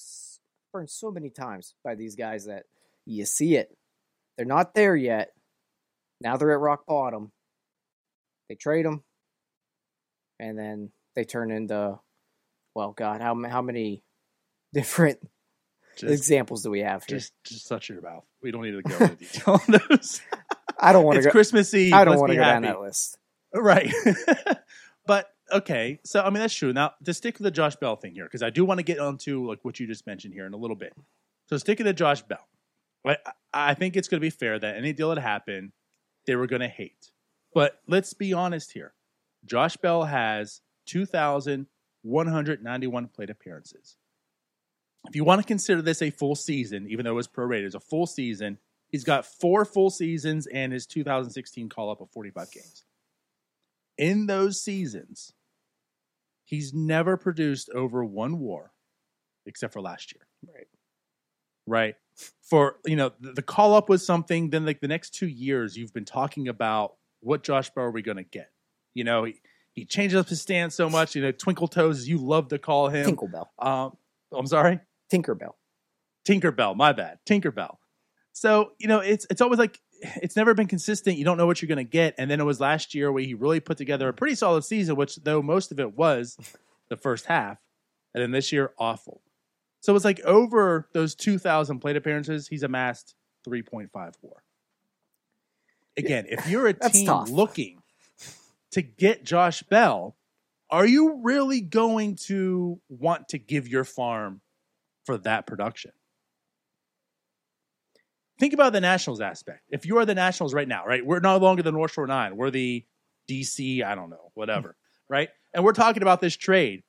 burned 0.72 0.90
so 0.90 1.10
many 1.10 1.30
times 1.30 1.74
by 1.84 1.94
these 1.94 2.16
guys 2.16 2.46
that 2.46 2.64
you 3.06 3.24
see 3.24 3.56
it. 3.56 3.76
They're 4.36 4.46
not 4.46 4.74
there 4.74 4.96
yet. 4.96 5.32
Now 6.20 6.36
they're 6.36 6.52
at 6.52 6.60
rock 6.60 6.86
bottom. 6.86 7.30
They 8.48 8.54
trade 8.54 8.86
them, 8.86 9.04
and 10.40 10.58
then 10.58 10.90
they 11.14 11.24
turn 11.24 11.50
into, 11.50 11.98
well, 12.78 12.92
God, 12.92 13.20
how 13.20 13.34
how 13.48 13.60
many 13.60 14.04
different 14.72 15.18
Just 15.96 16.12
examples 16.12 16.62
do 16.62 16.70
we 16.70 16.80
have 16.80 17.04
here? 17.04 17.18
just 17.18 17.32
just 17.44 17.68
shut 17.68 17.88
your 17.88 18.00
mouth. 18.00 18.24
We 18.40 18.52
don't 18.52 18.62
need 18.62 18.70
to 18.70 18.82
go 18.82 18.96
into 19.04 19.16
detail 19.16 19.54
on 19.54 19.80
those. 19.90 20.20
I 20.78 20.92
don't 20.92 21.04
want 21.04 21.16
to 21.16 21.18
it's 21.18 21.26
go. 21.26 21.32
Christmas 21.32 21.74
Eve. 21.74 21.92
I 21.92 22.04
don't 22.04 22.18
want 22.18 22.30
to 22.30 22.36
go 22.36 22.42
down 22.42 22.62
that 22.62 22.80
list. 22.80 23.18
Uh, 23.54 23.60
right. 23.60 23.92
but 25.06 25.28
okay, 25.52 25.98
so 26.04 26.22
I 26.22 26.26
mean 26.30 26.38
that's 26.40 26.54
true. 26.54 26.72
Now 26.72 26.92
to 27.04 27.12
stick 27.12 27.34
with 27.38 27.44
the 27.44 27.50
Josh 27.50 27.74
Bell 27.74 27.96
thing 27.96 28.14
here, 28.14 28.24
because 28.26 28.44
I 28.44 28.50
do 28.50 28.64
want 28.64 28.78
to 28.78 28.84
get 28.84 29.00
onto 29.00 29.48
like 29.48 29.64
what 29.64 29.80
you 29.80 29.88
just 29.88 30.06
mentioned 30.06 30.34
here 30.34 30.46
in 30.46 30.54
a 30.54 30.56
little 30.56 30.76
bit. 30.76 30.94
So 31.48 31.56
sticking 31.56 31.86
to 31.86 31.92
Josh 31.92 32.22
Bell, 32.22 32.46
I, 33.04 33.16
I 33.52 33.74
think 33.74 33.96
it's 33.96 34.06
going 34.06 34.20
to 34.20 34.24
be 34.24 34.30
fair 34.30 34.56
that 34.56 34.76
any 34.76 34.92
deal 34.92 35.08
that 35.12 35.20
happened, 35.20 35.72
they 36.28 36.36
were 36.36 36.46
going 36.46 36.60
to 36.60 36.68
hate. 36.68 37.10
But 37.52 37.80
let's 37.88 38.14
be 38.14 38.32
honest 38.32 38.70
here. 38.70 38.92
Josh 39.46 39.76
Bell 39.78 40.04
has 40.04 40.60
2,191 42.02 43.08
plate 43.08 43.30
appearances. 43.30 43.96
If 45.08 45.16
you 45.16 45.24
want 45.24 45.40
to 45.40 45.46
consider 45.46 45.82
this 45.82 46.02
a 46.02 46.10
full 46.10 46.34
season, 46.34 46.86
even 46.88 47.04
though 47.04 47.12
it 47.12 47.14
was 47.14 47.28
prorated, 47.28 47.66
it's 47.66 47.74
a 47.74 47.80
full 47.80 48.06
season. 48.06 48.58
He's 48.88 49.04
got 49.04 49.26
four 49.26 49.64
full 49.64 49.90
seasons 49.90 50.46
and 50.46 50.72
his 50.72 50.86
2016 50.86 51.68
call 51.68 51.90
up 51.90 52.00
of 52.00 52.10
45 52.10 52.50
games. 52.50 52.84
In 53.96 54.26
those 54.26 54.60
seasons, 54.60 55.32
he's 56.44 56.72
never 56.72 57.16
produced 57.16 57.70
over 57.74 58.04
one 58.04 58.38
war 58.38 58.72
except 59.46 59.72
for 59.72 59.80
last 59.80 60.14
year. 60.14 60.26
Right. 60.46 60.66
Right. 61.66 61.94
For, 62.42 62.76
you 62.86 62.96
know, 62.96 63.12
the, 63.20 63.32
the 63.32 63.42
call 63.42 63.74
up 63.74 63.88
was 63.88 64.04
something, 64.04 64.50
then 64.50 64.64
like 64.64 64.80
the 64.80 64.88
next 64.88 65.10
two 65.10 65.26
years, 65.28 65.76
you've 65.76 65.92
been 65.92 66.04
talking 66.04 66.48
about 66.48 66.94
what 67.20 67.42
Josh 67.42 67.70
Bell 67.70 67.84
are 67.84 67.90
we 67.90 68.02
going 68.02 68.16
to 68.16 68.22
get? 68.22 68.50
You 68.94 69.04
know, 69.04 69.24
he, 69.24 69.40
he 69.78 69.84
changes 69.84 70.18
up 70.18 70.28
his 70.28 70.42
stance 70.42 70.74
so 70.74 70.90
much, 70.90 71.14
you 71.14 71.22
know, 71.22 71.32
twinkle 71.32 71.68
toes, 71.68 71.98
as 71.98 72.08
you 72.08 72.18
love 72.18 72.48
to 72.48 72.58
call 72.58 72.88
him. 72.88 73.16
Tinkerbell. 73.16 73.46
Um, 73.58 73.96
I'm 74.32 74.46
sorry? 74.46 74.80
Tinkerbell. 75.12 75.52
Tinkerbell, 76.26 76.76
my 76.76 76.92
bad. 76.92 77.18
Tinkerbell. 77.28 77.76
So, 78.32 78.72
you 78.78 78.88
know, 78.88 78.98
it's 79.00 79.26
it's 79.30 79.40
always 79.40 79.58
like 79.58 79.80
it's 80.00 80.36
never 80.36 80.54
been 80.54 80.66
consistent. 80.66 81.16
You 81.16 81.24
don't 81.24 81.38
know 81.38 81.46
what 81.46 81.62
you're 81.62 81.68
going 81.68 81.78
to 81.78 81.84
get. 81.84 82.14
And 82.18 82.30
then 82.30 82.40
it 82.40 82.44
was 82.44 82.60
last 82.60 82.94
year 82.94 83.10
where 83.10 83.22
he 83.22 83.34
really 83.34 83.60
put 83.60 83.78
together 83.78 84.08
a 84.08 84.12
pretty 84.12 84.34
solid 84.34 84.64
season, 84.64 84.96
which 84.96 85.16
though 85.16 85.42
most 85.42 85.72
of 85.72 85.80
it 85.80 85.96
was 85.96 86.36
the 86.88 86.96
first 86.96 87.26
half, 87.26 87.58
and 88.14 88.22
then 88.22 88.30
this 88.30 88.52
year 88.52 88.72
awful. 88.78 89.22
So 89.80 89.94
it's 89.94 90.04
like 90.04 90.20
over 90.20 90.88
those 90.92 91.14
2,000 91.14 91.78
plate 91.78 91.96
appearances, 91.96 92.48
he's 92.48 92.64
amassed 92.64 93.14
3.5 93.48 93.88
WAR. 94.22 94.42
Again, 95.96 96.26
if 96.28 96.48
you're 96.48 96.66
a 96.66 96.74
team 96.74 97.06
tough. 97.06 97.30
looking 97.30 97.77
to 98.72 98.82
get 98.82 99.24
Josh 99.24 99.62
Bell, 99.62 100.16
are 100.70 100.86
you 100.86 101.20
really 101.22 101.60
going 101.60 102.16
to 102.26 102.80
want 102.88 103.28
to 103.28 103.38
give 103.38 103.68
your 103.68 103.84
farm 103.84 104.40
for 105.04 105.16
that 105.18 105.46
production? 105.46 105.92
Think 108.38 108.52
about 108.52 108.72
the 108.72 108.80
Nationals 108.80 109.20
aspect. 109.20 109.62
If 109.70 109.84
you 109.84 109.98
are 109.98 110.04
the 110.04 110.14
Nationals 110.14 110.54
right 110.54 110.68
now, 110.68 110.84
right? 110.86 111.04
We're 111.04 111.20
no 111.20 111.38
longer 111.38 111.62
the 111.62 111.72
North 111.72 111.92
Shore 111.92 112.06
Nine. 112.06 112.36
We're 112.36 112.50
the 112.50 112.84
DC, 113.28 113.82
I 113.82 113.94
don't 113.94 114.10
know, 114.10 114.30
whatever, 114.34 114.76
right? 115.08 115.28
And 115.52 115.64
we're 115.64 115.72
talking 115.72 116.02
about 116.02 116.20
this 116.20 116.36
trade. 116.36 116.82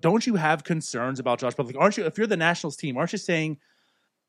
Don't 0.00 0.26
you 0.26 0.36
have 0.36 0.62
concerns 0.62 1.18
about 1.18 1.40
Josh 1.40 1.54
Bell? 1.54 1.66
Like, 1.66 1.76
aren't 1.76 1.96
you, 1.96 2.04
if 2.06 2.16
you're 2.16 2.28
the 2.28 2.36
Nationals 2.36 2.76
team, 2.76 2.96
aren't 2.96 3.12
you 3.12 3.18
saying, 3.18 3.58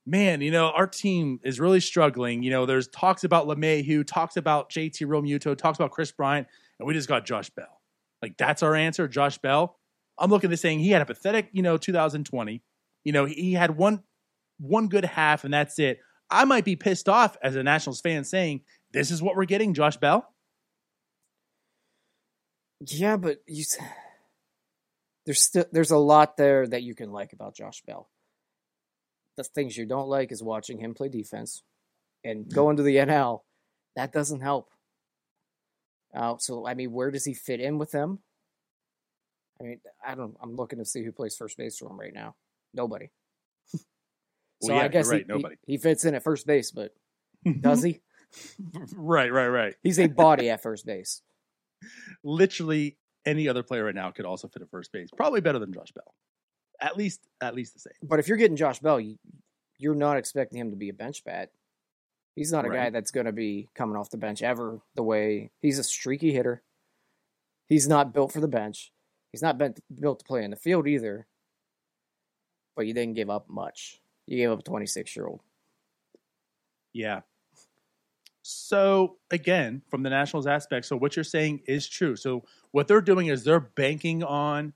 man, 0.09 0.41
you 0.41 0.51
know, 0.51 0.71
our 0.71 0.87
team 0.87 1.39
is 1.43 1.59
really 1.59 1.79
struggling. 1.79 2.43
You 2.43 2.49
know, 2.51 2.65
there's 2.65 2.87
talks 2.87 3.23
about 3.23 3.47
LeMahieu, 3.47 4.05
talks 4.05 4.37
about 4.37 4.69
JT 4.69 5.05
Realmuto, 5.05 5.55
talks 5.57 5.77
about 5.77 5.91
Kris 5.91 6.11
Bryant, 6.11 6.47
and 6.79 6.87
we 6.87 6.93
just 6.93 7.07
got 7.07 7.25
Josh 7.25 7.49
Bell. 7.51 7.81
Like, 8.21 8.37
that's 8.37 8.63
our 8.63 8.75
answer, 8.75 9.07
Josh 9.07 9.37
Bell. 9.37 9.77
I'm 10.17 10.29
looking 10.29 10.51
at 10.51 10.59
saying 10.59 10.79
he 10.79 10.91
had 10.91 11.01
a 11.01 11.05
pathetic, 11.05 11.49
you 11.53 11.61
know, 11.61 11.77
2020. 11.77 12.61
You 13.03 13.11
know, 13.11 13.25
he 13.25 13.53
had 13.53 13.77
one 13.77 14.03
one 14.59 14.87
good 14.89 15.05
half 15.05 15.45
and 15.45 15.53
that's 15.53 15.79
it. 15.79 15.99
I 16.29 16.45
might 16.45 16.65
be 16.65 16.75
pissed 16.75 17.07
off 17.07 17.37
as 17.41 17.55
a 17.55 17.63
Nationals 17.63 18.01
fan 18.01 18.23
saying, 18.23 18.61
this 18.91 19.09
is 19.09 19.21
what 19.21 19.35
we're 19.35 19.45
getting, 19.45 19.73
Josh 19.73 19.97
Bell. 19.97 20.27
Yeah, 22.85 23.17
but 23.17 23.39
you 23.47 23.63
there's 25.25 25.41
still 25.41 25.65
there's 25.71 25.91
a 25.91 25.97
lot 25.97 26.37
there 26.37 26.67
that 26.67 26.83
you 26.83 26.95
can 26.95 27.11
like 27.11 27.33
about 27.33 27.55
Josh 27.55 27.81
Bell. 27.85 28.09
The 29.39 29.45
things 29.45 29.77
you 29.77 29.85
don't 29.85 30.09
like 30.09 30.33
is 30.33 30.43
watching 30.43 30.79
him 30.79 30.93
play 30.93 31.07
defense 31.07 31.63
and 32.25 32.53
going 32.53 32.75
to 32.75 32.83
the 32.83 32.97
NL. 32.97 33.39
That 33.95 34.11
doesn't 34.11 34.41
help. 34.41 34.69
Uh, 36.13 36.35
so 36.39 36.67
I 36.67 36.73
mean, 36.73 36.91
where 36.91 37.09
does 37.09 37.23
he 37.23 37.33
fit 37.33 37.61
in 37.61 37.77
with 37.77 37.91
them? 37.91 38.19
I 39.57 39.63
mean, 39.63 39.79
I 40.05 40.15
don't. 40.15 40.35
I'm 40.43 40.57
looking 40.57 40.79
to 40.79 40.83
see 40.83 41.05
who 41.05 41.13
plays 41.13 41.37
first 41.37 41.55
base 41.55 41.77
for 41.77 41.89
him 41.89 41.97
right 41.97 42.13
now. 42.13 42.35
Nobody. 42.73 43.11
so 43.71 43.79
Well, 44.63 44.75
yeah, 44.75 44.83
I 44.83 44.87
guess 44.89 45.07
right, 45.07 45.19
he, 45.25 45.31
he- 45.31 45.37
nobody. 45.37 45.55
he 45.65 45.77
fits 45.77 46.03
in 46.03 46.15
at 46.15 46.23
first 46.23 46.45
base, 46.45 46.71
but 46.71 46.93
does 47.61 47.81
he? 47.81 48.01
right, 48.93 49.31
right, 49.31 49.47
right. 49.47 49.75
He's 49.83 49.99
a 49.99 50.07
body 50.07 50.49
at 50.49 50.61
first 50.61 50.85
base. 50.85 51.21
Literally 52.25 52.97
any 53.25 53.47
other 53.47 53.63
player 53.63 53.85
right 53.85 53.95
now 53.95 54.11
could 54.11 54.25
also 54.25 54.49
fit 54.49 54.63
at 54.63 54.69
first 54.69 54.91
base. 54.91 55.07
Probably 55.15 55.39
better 55.39 55.59
than 55.59 55.71
Josh 55.71 55.93
Bell. 55.95 56.13
At 56.81 56.97
least, 56.97 57.27
at 57.41 57.55
least 57.55 57.73
the 57.73 57.79
same. 57.79 57.93
But 58.01 58.19
if 58.19 58.27
you're 58.27 58.37
getting 58.37 58.55
Josh 58.55 58.79
Bell, 58.79 58.99
you, 58.99 59.17
you're 59.77 59.95
not 59.95 60.17
expecting 60.17 60.59
him 60.59 60.71
to 60.71 60.77
be 60.77 60.89
a 60.89 60.93
bench 60.93 61.23
bat. 61.23 61.51
He's 62.35 62.51
not 62.53 62.65
a 62.65 62.69
guy 62.69 62.89
that's 62.89 63.11
going 63.11 63.25
to 63.25 63.33
be 63.33 63.67
coming 63.75 63.97
off 63.97 64.11
the 64.11 64.17
bench 64.17 64.41
ever. 64.41 64.79
The 64.95 65.03
way 65.03 65.51
he's 65.61 65.77
a 65.77 65.83
streaky 65.83 66.31
hitter, 66.31 66.61
he's 67.67 67.87
not 67.87 68.13
built 68.13 68.31
for 68.31 68.39
the 68.39 68.47
bench. 68.47 68.93
He's 69.31 69.41
not 69.41 69.57
bent, 69.57 69.79
built 69.93 70.19
to 70.19 70.25
play 70.25 70.43
in 70.43 70.51
the 70.51 70.55
field 70.55 70.87
either. 70.87 71.27
But 72.75 72.87
you 72.87 72.93
didn't 72.93 73.15
give 73.15 73.29
up 73.29 73.49
much. 73.49 73.99
You 74.25 74.37
gave 74.37 74.51
up 74.51 74.59
a 74.59 74.63
26 74.63 75.15
year 75.15 75.27
old. 75.27 75.41
Yeah. 76.93 77.21
So 78.41 79.17
again, 79.31 79.81
from 79.89 80.03
the 80.03 80.09
Nationals 80.09 80.47
aspect, 80.47 80.85
so 80.85 80.95
what 80.95 81.15
you're 81.15 81.23
saying 81.23 81.61
is 81.67 81.87
true. 81.87 82.15
So 82.15 82.45
what 82.71 82.87
they're 82.87 83.01
doing 83.01 83.27
is 83.27 83.43
they're 83.43 83.59
banking 83.59 84.23
on 84.23 84.73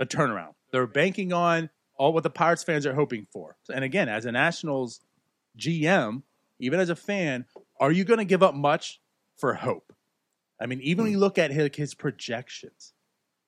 a 0.00 0.06
turnaround. 0.06 0.54
They're 0.70 0.86
banking 0.86 1.32
on 1.32 1.70
all 1.96 2.12
what 2.12 2.22
the 2.22 2.30
Pirates 2.30 2.62
fans 2.62 2.86
are 2.86 2.94
hoping 2.94 3.26
for. 3.32 3.56
And 3.72 3.84
again, 3.84 4.08
as 4.08 4.24
a 4.24 4.32
Nationals 4.32 5.00
GM, 5.58 6.22
even 6.60 6.80
as 6.80 6.90
a 6.90 6.96
fan, 6.96 7.44
are 7.80 7.92
you 7.92 8.04
going 8.04 8.18
to 8.18 8.24
give 8.24 8.42
up 8.42 8.54
much 8.54 9.00
for 9.36 9.54
hope? 9.54 9.92
I 10.60 10.66
mean, 10.66 10.80
even 10.80 11.04
when 11.04 11.12
you 11.12 11.18
hmm. 11.18 11.24
look 11.24 11.38
at 11.38 11.50
his, 11.50 11.70
his 11.74 11.94
projections, 11.94 12.92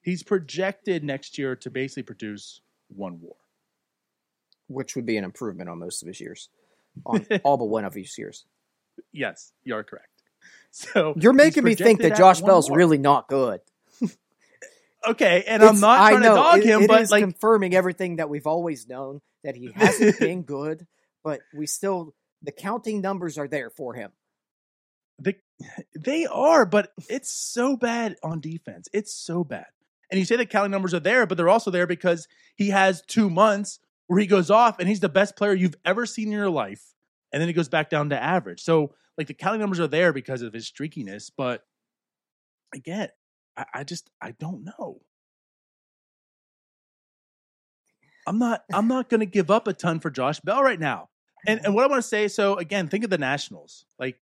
he's 0.02 0.22
projected 0.22 1.04
next 1.04 1.38
year 1.38 1.56
to 1.56 1.70
basically 1.70 2.04
produce 2.04 2.60
one 2.88 3.20
WAR. 3.20 3.34
which 4.68 4.94
would 4.94 5.06
be 5.06 5.16
an 5.16 5.24
improvement 5.24 5.68
on 5.68 5.78
most 5.78 6.02
of 6.02 6.08
his 6.08 6.20
years, 6.20 6.48
on 7.06 7.26
all 7.44 7.56
but 7.56 7.66
one 7.66 7.84
of 7.84 7.94
his 7.94 8.16
years. 8.16 8.44
Yes, 9.12 9.52
you 9.64 9.74
are 9.74 9.84
correct. 9.84 10.06
So 10.72 11.14
You're 11.16 11.32
making 11.32 11.64
me 11.64 11.74
think 11.74 12.00
that 12.02 12.16
Josh 12.16 12.40
Bell's 12.40 12.70
WAR. 12.70 12.78
really 12.78 12.96
not 12.96 13.26
good. 13.26 13.60
Okay, 15.06 15.44
and 15.46 15.62
I'm 15.62 15.68
It's- 15.68 15.80
not 15.80 16.00
I 16.00 16.10
trying 16.10 16.22
know, 16.22 16.28
to 16.30 16.34
dog 16.34 16.58
it- 16.58 16.64
him, 16.66 16.82
it 16.82 16.88
but 16.88 17.00
is 17.02 17.10
like 17.10 17.22
confirming 17.22 17.74
everything 17.74 18.16
that 18.16 18.28
we've 18.28 18.46
always 18.46 18.88
known 18.88 19.20
that 19.44 19.56
he 19.56 19.72
hasn't 19.74 20.18
been 20.20 20.42
good, 20.42 20.86
but 21.24 21.40
we 21.54 21.66
still 21.66 22.14
the 22.42 22.52
counting 22.52 23.00
numbers 23.00 23.36
are 23.38 23.48
there 23.48 23.70
for 23.70 23.94
him. 23.94 24.10
the, 25.18 25.34
they 25.94 26.24
are, 26.26 26.64
but 26.64 26.92
it's 27.10 27.30
so 27.30 27.76
bad 27.76 28.16
on 28.22 28.40
defense. 28.40 28.88
It's 28.94 29.12
so 29.14 29.44
bad. 29.44 29.66
And 30.10 30.18
you 30.18 30.24
say 30.24 30.36
the 30.36 30.46
counting 30.46 30.70
numbers 30.70 30.94
are 30.94 31.00
there, 31.00 31.26
but 31.26 31.36
they're 31.36 31.48
also 31.50 31.70
there 31.70 31.86
because 31.86 32.26
he 32.56 32.70
has 32.70 33.02
two 33.02 33.28
months 33.30 33.78
where 34.06 34.18
he 34.18 34.26
goes 34.26 34.50
off 34.50 34.78
and 34.78 34.88
he's 34.88 35.00
the 35.00 35.08
best 35.10 35.36
player 35.36 35.52
you've 35.52 35.76
ever 35.84 36.06
seen 36.06 36.28
in 36.28 36.32
your 36.32 36.48
life, 36.50 36.82
and 37.32 37.40
then 37.40 37.48
he 37.48 37.52
goes 37.52 37.68
back 37.68 37.90
down 37.90 38.08
to 38.10 38.20
average. 38.20 38.60
So 38.62 38.94
like 39.18 39.26
the 39.26 39.34
counting 39.34 39.60
numbers 39.60 39.78
are 39.80 39.86
there 39.86 40.12
because 40.14 40.40
of 40.42 40.52
his 40.54 40.70
streakiness, 40.70 41.30
but 41.36 41.62
again, 42.74 43.10
I, 43.56 43.64
I 43.74 43.84
just 43.84 44.10
I 44.20 44.32
don't 44.32 44.64
know. 44.64 45.00
I'm 48.26 48.38
not 48.38 48.64
I'm 48.72 48.88
not 48.88 49.08
gonna 49.08 49.26
give 49.26 49.50
up 49.50 49.66
a 49.66 49.72
ton 49.72 50.00
for 50.00 50.10
Josh 50.10 50.40
Bell 50.40 50.62
right 50.62 50.80
now. 50.80 51.08
And 51.46 51.58
and 51.58 51.66
mm-hmm. 51.66 51.74
what 51.74 51.84
I 51.84 51.88
want 51.88 52.02
to 52.02 52.08
say, 52.08 52.28
so 52.28 52.56
again, 52.56 52.88
think 52.88 53.04
of 53.04 53.10
the 53.10 53.18
Nationals. 53.18 53.84
Like 53.98 54.20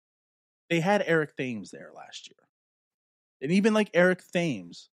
they 0.69 0.79
had 0.79 1.03
Eric 1.05 1.35
Thames 1.35 1.71
there 1.71 1.91
last 1.95 2.29
year. 2.29 2.37
And 3.41 3.51
even 3.51 3.73
like 3.73 3.89
Eric 3.93 4.21
Thames, 4.31 4.89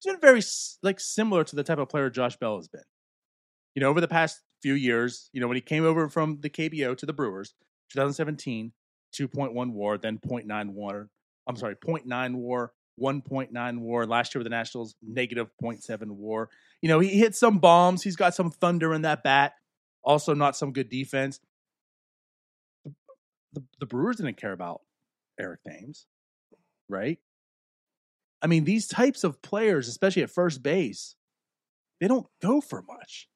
he's 0.00 0.12
been 0.12 0.20
very 0.20 0.42
like 0.82 1.00
similar 1.00 1.44
to 1.44 1.56
the 1.56 1.62
type 1.64 1.78
of 1.78 1.88
player 1.88 2.10
Josh 2.10 2.36
Bell 2.36 2.56
has 2.56 2.68
been. 2.68 2.82
You 3.74 3.80
know, 3.80 3.90
over 3.90 4.00
the 4.00 4.08
past 4.08 4.42
few 4.60 4.74
years, 4.74 5.30
you 5.32 5.40
know, 5.40 5.46
when 5.46 5.56
he 5.56 5.60
came 5.60 5.84
over 5.84 6.08
from 6.08 6.40
the 6.40 6.50
KBO 6.50 6.96
to 6.98 7.06
the 7.06 7.12
Brewers, 7.12 7.54
2017, 7.92 8.72
2.1 9.14 9.72
war, 9.72 9.98
then 9.98 10.18
0.9 10.18 10.70
war. 10.70 11.08
I'm 11.46 11.56
sorry, 11.56 11.76
0.9 11.76 12.34
war, 12.34 12.72
1.9 13.00 13.78
war. 13.78 14.06
Last 14.06 14.34
year 14.34 14.40
with 14.40 14.46
the 14.46 14.50
Nationals, 14.50 14.94
negative 15.02 15.50
0.7 15.62 16.06
war. 16.10 16.50
You 16.82 16.88
know, 16.88 17.00
he 17.00 17.08
hit 17.08 17.34
some 17.34 17.58
bombs. 17.58 18.02
He's 18.02 18.16
got 18.16 18.34
some 18.34 18.50
thunder 18.50 18.94
in 18.94 19.02
that 19.02 19.22
bat. 19.22 19.54
Also, 20.02 20.34
not 20.34 20.56
some 20.56 20.72
good 20.72 20.88
defense. 20.88 21.40
The, 22.84 22.92
the, 23.52 23.64
the 23.80 23.86
Brewers 23.86 24.16
didn't 24.16 24.36
care 24.36 24.52
about 24.52 24.82
Eric 25.38 25.60
Thames, 25.66 26.06
right? 26.88 27.18
I 28.40 28.46
mean, 28.46 28.64
these 28.64 28.86
types 28.86 29.24
of 29.24 29.42
players, 29.42 29.88
especially 29.88 30.22
at 30.22 30.30
first 30.30 30.62
base, 30.62 31.16
they 32.00 32.08
don't 32.08 32.26
go 32.40 32.60
for 32.60 32.82
much. 32.82 33.28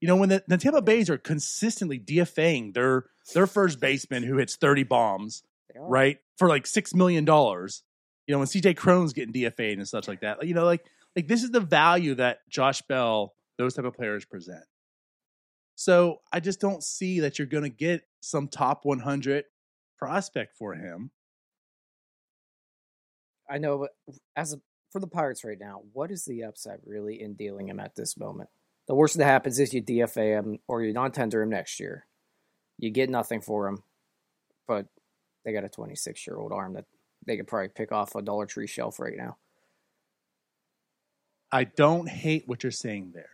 You 0.00 0.08
know, 0.08 0.16
when 0.16 0.28
the, 0.28 0.42
the 0.46 0.58
Tampa 0.58 0.82
Bays 0.82 1.10
are 1.10 1.18
consistently 1.18 1.98
DFAing 1.98 2.74
their 2.74 3.06
their 3.34 3.46
first 3.46 3.80
baseman 3.80 4.22
who 4.22 4.36
hits 4.36 4.56
30 4.56 4.84
bombs, 4.84 5.42
right, 5.74 6.18
for 6.38 6.48
like 6.48 6.66
six 6.66 6.94
million 6.94 7.24
dollars. 7.24 7.82
You 8.26 8.34
know, 8.34 8.38
when 8.38 8.48
CJ 8.48 8.76
Cron's 8.76 9.12
getting 9.12 9.32
DFA'd 9.32 9.78
and 9.78 9.88
such 9.88 10.08
like 10.08 10.20
that. 10.20 10.46
You 10.46 10.54
know, 10.54 10.64
like 10.64 10.84
like 11.14 11.28
this 11.28 11.42
is 11.42 11.50
the 11.50 11.60
value 11.60 12.14
that 12.16 12.48
Josh 12.48 12.82
Bell, 12.82 13.34
those 13.58 13.74
type 13.74 13.84
of 13.84 13.94
players 13.94 14.24
present. 14.24 14.64
So 15.74 16.20
I 16.32 16.40
just 16.40 16.60
don't 16.60 16.82
see 16.82 17.20
that 17.20 17.38
you're 17.38 17.46
going 17.46 17.62
to 17.62 17.68
get 17.68 18.02
some 18.20 18.48
top 18.48 18.84
100 18.84 19.44
prospect 19.98 20.56
for 20.56 20.74
him. 20.74 21.10
I 23.48 23.58
know, 23.58 23.78
but 23.78 24.16
as 24.34 24.54
a, 24.54 24.60
for 24.90 25.00
the 25.00 25.06
Pirates 25.06 25.44
right 25.44 25.58
now, 25.58 25.82
what 25.92 26.10
is 26.10 26.24
the 26.24 26.44
upside 26.44 26.80
really 26.84 27.20
in 27.20 27.34
dealing 27.34 27.68
him 27.68 27.78
at 27.78 27.94
this 27.94 28.16
moment? 28.16 28.48
The 28.88 28.94
worst 28.94 29.16
that 29.16 29.24
happens 29.24 29.58
is 29.58 29.74
you 29.74 29.82
DFA 29.82 30.38
him 30.38 30.58
or 30.66 30.82
you 30.82 30.92
non-tender 30.92 31.42
him 31.42 31.50
next 31.50 31.78
year. 31.78 32.06
You 32.78 32.90
get 32.90 33.10
nothing 33.10 33.40
for 33.40 33.68
him, 33.68 33.82
but 34.66 34.86
they 35.44 35.52
got 35.52 35.64
a 35.64 35.68
26 35.68 36.26
year 36.26 36.36
old 36.36 36.52
arm 36.52 36.74
that 36.74 36.84
they 37.26 37.36
could 37.36 37.46
probably 37.46 37.68
pick 37.68 37.92
off 37.92 38.14
a 38.14 38.22
Dollar 38.22 38.46
Tree 38.46 38.66
shelf 38.66 38.98
right 39.00 39.16
now. 39.16 39.36
I 41.52 41.64
don't 41.64 42.08
hate 42.08 42.44
what 42.46 42.62
you're 42.62 42.72
saying 42.72 43.12
there. 43.14 43.30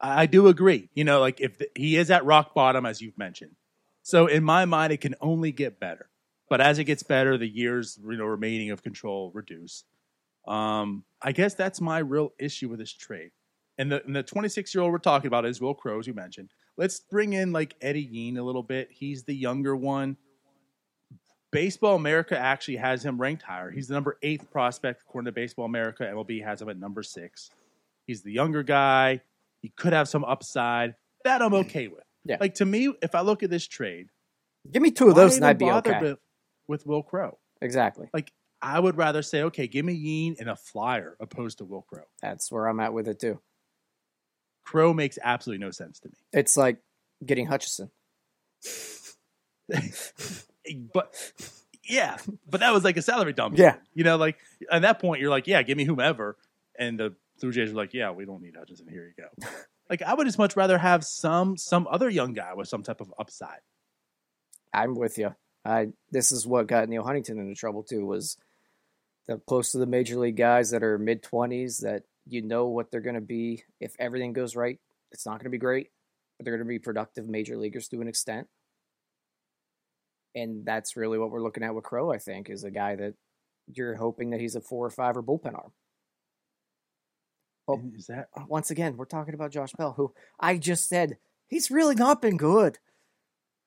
I, 0.00 0.26
do 0.26 0.46
agree. 0.46 0.88
You 0.94 1.04
know, 1.04 1.20
like 1.20 1.40
if 1.40 1.58
the, 1.58 1.68
he 1.74 1.96
is 1.96 2.10
at 2.10 2.24
rock 2.24 2.54
bottom, 2.54 2.86
as 2.86 3.00
you've 3.00 3.18
mentioned. 3.18 3.56
So 4.02 4.26
in 4.26 4.44
my 4.44 4.64
mind, 4.64 4.92
it 4.92 5.00
can 5.00 5.16
only 5.20 5.50
get 5.50 5.80
better. 5.80 6.08
But 6.48 6.60
as 6.60 6.78
it 6.78 6.84
gets 6.84 7.02
better, 7.02 7.36
the 7.36 7.48
years 7.48 7.98
you 8.02 8.16
know 8.16 8.24
remaining 8.24 8.70
of 8.70 8.82
control 8.82 9.30
reduce. 9.34 9.84
Um, 10.46 11.04
I 11.20 11.32
guess 11.32 11.54
that's 11.54 11.80
my 11.80 11.98
real 11.98 12.32
issue 12.38 12.68
with 12.68 12.78
this 12.78 12.92
trade. 12.92 13.32
And 13.76 13.92
the 13.92 14.04
and 14.04 14.16
the 14.16 14.22
26 14.22 14.74
year 14.74 14.82
old 14.82 14.92
we're 14.92 14.98
talking 14.98 15.26
about 15.26 15.44
is 15.44 15.60
Wil 15.60 15.74
Crowe, 15.74 15.98
as 15.98 16.06
you 16.06 16.14
mentioned. 16.14 16.50
Let's 16.76 17.00
bring 17.00 17.32
in 17.32 17.52
like 17.52 17.74
Eddy 17.82 18.02
Yean 18.02 18.38
a 18.38 18.42
little 18.42 18.62
bit. 18.62 18.88
He's 18.90 19.24
the 19.24 19.34
younger 19.34 19.76
one. 19.76 20.16
Baseball 21.50 21.96
America 21.96 22.38
actually 22.38 22.76
has 22.76 23.04
him 23.04 23.20
ranked 23.20 23.42
higher. 23.42 23.70
He's 23.70 23.88
the 23.88 23.94
number 23.94 24.18
eighth 24.22 24.50
prospect 24.50 25.02
according 25.02 25.26
to 25.26 25.32
Baseball 25.32 25.64
America. 25.64 26.04
MLB 26.04 26.44
has 26.44 26.60
him 26.60 26.68
at 26.68 26.78
number 26.78 27.02
six. 27.02 27.50
He's 28.06 28.22
the 28.22 28.32
younger 28.32 28.62
guy. 28.62 29.22
He 29.62 29.70
could 29.70 29.92
have 29.92 30.08
some 30.08 30.24
upside. 30.24 30.94
That 31.24 31.42
I'm 31.42 31.50
hmm. 31.50 31.56
okay 31.56 31.88
with. 31.88 32.04
Yeah. 32.24 32.36
Like 32.40 32.54
to 32.56 32.64
me, 32.64 32.92
if 33.02 33.14
I 33.14 33.22
look 33.22 33.42
at 33.42 33.50
this 33.50 33.66
trade, 33.66 34.08
Give 34.70 34.82
me 34.82 34.90
two 34.90 35.08
of 35.08 35.14
those 35.14 35.36
and 35.36 35.44
I'd 35.44 35.58
be 35.58 35.70
okay. 35.70 36.00
With, 36.00 36.18
with 36.66 36.86
Wil 36.86 37.02
Crowe. 37.02 37.38
Exactly. 37.60 38.08
Like 38.12 38.32
I 38.60 38.78
would 38.78 38.96
rather 38.96 39.22
say, 39.22 39.42
okay, 39.44 39.66
give 39.66 39.84
me 39.84 39.94
Yean 39.94 40.36
and 40.38 40.48
a 40.48 40.56
flyer 40.56 41.16
opposed 41.20 41.58
to 41.58 41.64
Wil 41.64 41.82
Crowe. 41.82 42.08
That's 42.22 42.50
where 42.50 42.66
I'm 42.66 42.80
at 42.80 42.92
with 42.92 43.08
it 43.08 43.20
too. 43.20 43.40
Crowe 44.64 44.92
makes 44.92 45.18
absolutely 45.22 45.64
no 45.64 45.70
sense 45.70 46.00
to 46.00 46.08
me. 46.08 46.14
It's 46.32 46.56
like 46.56 46.78
getting 47.24 47.46
Hutchison. 47.46 47.90
but 50.92 51.14
yeah, 51.84 52.16
but 52.48 52.60
that 52.60 52.72
was 52.72 52.84
like 52.84 52.96
a 52.96 53.02
salary 53.02 53.32
dump. 53.32 53.58
Yeah. 53.58 53.76
you 53.94 54.04
know, 54.04 54.16
like 54.16 54.38
at 54.70 54.82
that 54.82 55.00
point, 55.00 55.20
you're 55.20 55.30
like, 55.30 55.46
yeah, 55.46 55.62
give 55.62 55.76
me 55.76 55.84
whomever, 55.84 56.36
and 56.78 56.98
the 56.98 57.14
Blue 57.40 57.52
Jays 57.52 57.70
are 57.70 57.74
like, 57.74 57.94
yeah, 57.94 58.10
we 58.10 58.24
don't 58.24 58.42
need 58.42 58.56
Hutchison. 58.56 58.88
Here 58.88 59.12
you 59.16 59.24
go. 59.24 59.48
like 59.90 60.02
I 60.02 60.14
would 60.14 60.26
as 60.26 60.38
much 60.38 60.56
rather 60.56 60.78
have 60.78 61.04
some 61.04 61.56
some 61.56 61.86
other 61.90 62.08
young 62.08 62.34
guy 62.34 62.54
with 62.54 62.68
some 62.68 62.82
type 62.82 63.00
of 63.00 63.12
upside. 63.18 63.60
I'm 64.72 64.94
with 64.94 65.18
you. 65.18 65.34
I 65.64 65.88
this 66.10 66.32
is 66.32 66.46
what 66.46 66.66
got 66.66 66.88
Neil 66.88 67.04
Huntington 67.04 67.38
into 67.38 67.54
trouble 67.54 67.82
too 67.82 68.04
was 68.04 68.36
the 69.26 69.38
close 69.38 69.72
to 69.72 69.78
the 69.78 69.86
major 69.86 70.18
league 70.18 70.36
guys 70.36 70.70
that 70.70 70.82
are 70.82 70.98
mid 70.98 71.22
twenties 71.22 71.78
that 71.78 72.02
you 72.26 72.42
know 72.42 72.66
what 72.66 72.90
they're 72.90 73.00
going 73.00 73.14
to 73.14 73.20
be 73.20 73.64
if 73.80 73.94
everything 73.98 74.32
goes 74.32 74.54
right. 74.54 74.78
It's 75.12 75.24
not 75.24 75.32
going 75.32 75.44
to 75.44 75.50
be 75.50 75.58
great, 75.58 75.88
but 76.36 76.44
they're 76.44 76.56
going 76.56 76.66
to 76.66 76.68
be 76.68 76.78
productive 76.78 77.28
major 77.28 77.56
leaguers 77.56 77.88
to 77.88 78.00
an 78.00 78.08
extent. 78.08 78.46
And 80.34 80.64
that's 80.64 80.96
really 80.96 81.18
what 81.18 81.30
we're 81.30 81.42
looking 81.42 81.62
at 81.62 81.74
with 81.74 81.84
Crowe. 81.84 82.12
I 82.12 82.18
think 82.18 82.48
is 82.50 82.64
a 82.64 82.70
guy 82.70 82.96
that 82.96 83.14
you're 83.66 83.96
hoping 83.96 84.30
that 84.30 84.40
he's 84.40 84.54
a 84.54 84.60
four 84.60 84.86
or 84.86 84.90
five 84.90 85.16
or 85.16 85.22
bullpen 85.22 85.54
arm. 85.54 85.72
Oh. 87.68 87.82
Is 87.96 88.06
that 88.06 88.28
uh, 88.36 88.44
Once 88.48 88.70
again, 88.70 88.96
we're 88.96 89.04
talking 89.04 89.34
about 89.34 89.50
Josh 89.50 89.72
Bell, 89.72 89.92
who 89.96 90.14
I 90.40 90.56
just 90.56 90.88
said 90.88 91.18
he's 91.48 91.70
really 91.70 91.94
not 91.94 92.22
been 92.22 92.36
good. 92.36 92.78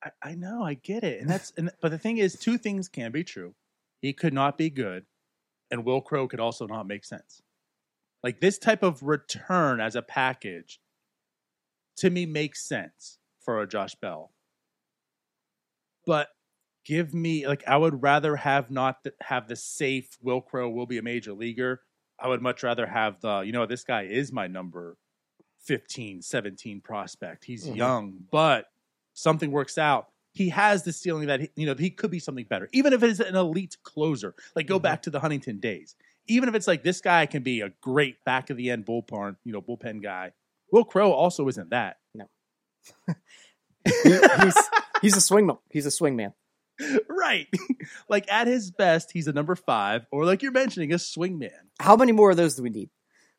I, 0.04 0.10
I 0.24 0.36
know, 0.36 0.64
I 0.64 0.74
get 0.74 1.04
it, 1.04 1.22
and 1.22 1.30
that's 1.30 1.54
and 1.58 1.72
but 1.82 1.90
the 1.90 2.00
thing 2.00 2.18
is, 2.18 2.36
two 2.36 2.58
things 2.58 2.88
can 2.88 3.12
be 3.12 3.24
true. 3.24 3.54
He 4.02 4.14
could 4.14 4.34
not 4.34 4.58
be 4.58 4.72
good, 4.72 5.06
and 5.70 5.86
Wil 5.86 6.02
Crowe 6.02 6.28
could 6.28 6.40
also 6.40 6.66
not 6.66 6.88
make 6.88 7.06
sense. 7.06 7.44
Like 8.24 8.40
this 8.40 8.58
type 8.58 8.82
of 8.82 9.04
return 9.04 9.80
as 9.80 9.96
a 9.96 10.02
package, 10.02 10.80
to 11.98 12.10
me, 12.10 12.26
makes 12.26 12.68
sense 12.68 13.20
for 13.40 13.62
a 13.62 13.68
Josh 13.68 13.94
Bell. 13.96 14.32
But 16.08 16.30
give 16.86 17.14
me 17.14 17.48
like 17.48 17.64
I 17.68 17.78
would 17.78 18.02
rather 18.02 18.36
have 18.36 18.72
not 18.72 19.04
th- 19.04 19.16
have 19.22 19.48
the 19.48 19.56
safe 19.56 20.18
Wil 20.22 20.42
Crowe 20.42 20.70
will 20.70 20.86
be 20.88 20.98
a 20.98 21.02
major 21.04 21.34
leaguer. 21.34 21.82
I 22.20 22.28
would 22.28 22.42
much 22.42 22.64
rather 22.64 22.86
have 22.86 23.20
the 23.22 23.40
you 23.42 23.52
know 23.52 23.66
this 23.66 23.84
guy 23.84 24.04
is 24.04 24.32
my 24.32 24.48
number 24.48 24.98
15, 25.66 26.22
17 26.22 26.82
prospect. 26.82 27.46
He's 27.46 27.68
Mhm. 27.68 27.76
young, 27.76 28.14
but 28.32 28.66
something 29.14 29.52
works 29.52 29.78
out. 29.78 30.08
He 30.34 30.50
has 30.50 30.84
the 30.84 30.94
ceiling 30.94 31.28
that 31.28 31.40
he, 31.42 31.50
you 31.56 31.66
know 31.66 31.76
he 31.76 31.90
could 31.90 32.10
be 32.12 32.20
something 32.20 32.46
better, 32.46 32.70
even 32.72 32.94
if 32.94 33.04
it's 33.04 33.20
an 33.20 33.36
elite 33.36 33.78
closer. 33.84 34.34
Like 34.56 34.68
go 34.68 34.80
Mhm. 34.80 34.84
back 34.84 35.02
to 35.04 35.10
the 35.10 35.20
Huntington 35.20 35.60
days. 35.60 35.96
Even 36.28 36.48
if 36.50 36.56
it's 36.56 36.68
like 36.68 36.84
this 36.84 37.02
guy 37.02 37.26
can 37.26 37.44
be 37.44 37.62
a 37.62 37.70
great 37.82 38.24
back 38.24 38.50
of 38.50 38.58
the 38.58 38.70
end 38.70 38.86
bullpen, 38.86 39.36
you 39.44 39.52
know, 39.52 39.62
bullpen 39.62 40.02
guy. 40.02 40.32
Wil 40.72 40.86
Crowe 40.86 41.12
also 41.12 41.48
isn't 41.48 41.70
that. 41.72 41.98
He- 43.84 44.12
he's 44.44 44.58
he's 45.02 45.18
a 45.18 45.20
swingman. 45.20 45.58
he's 45.72 45.86
a 45.86 45.90
swingman. 45.90 46.34
Right. 47.10 47.48
like 48.10 48.32
at 48.32 48.48
his 48.48 48.72
best, 48.72 49.12
he's 49.12 49.28
a 49.28 49.34
number 49.34 49.56
five, 49.56 50.06
or 50.12 50.26
like 50.26 50.42
you're 50.42 50.52
mentioning, 50.52 50.92
a 50.92 50.96
swingman. 50.96 51.50
How 51.80 51.96
many 51.96 52.12
more 52.12 52.32
of 52.32 52.38
those 52.38 52.56
do 52.56 52.64
we 52.64 52.70
need? 52.70 52.90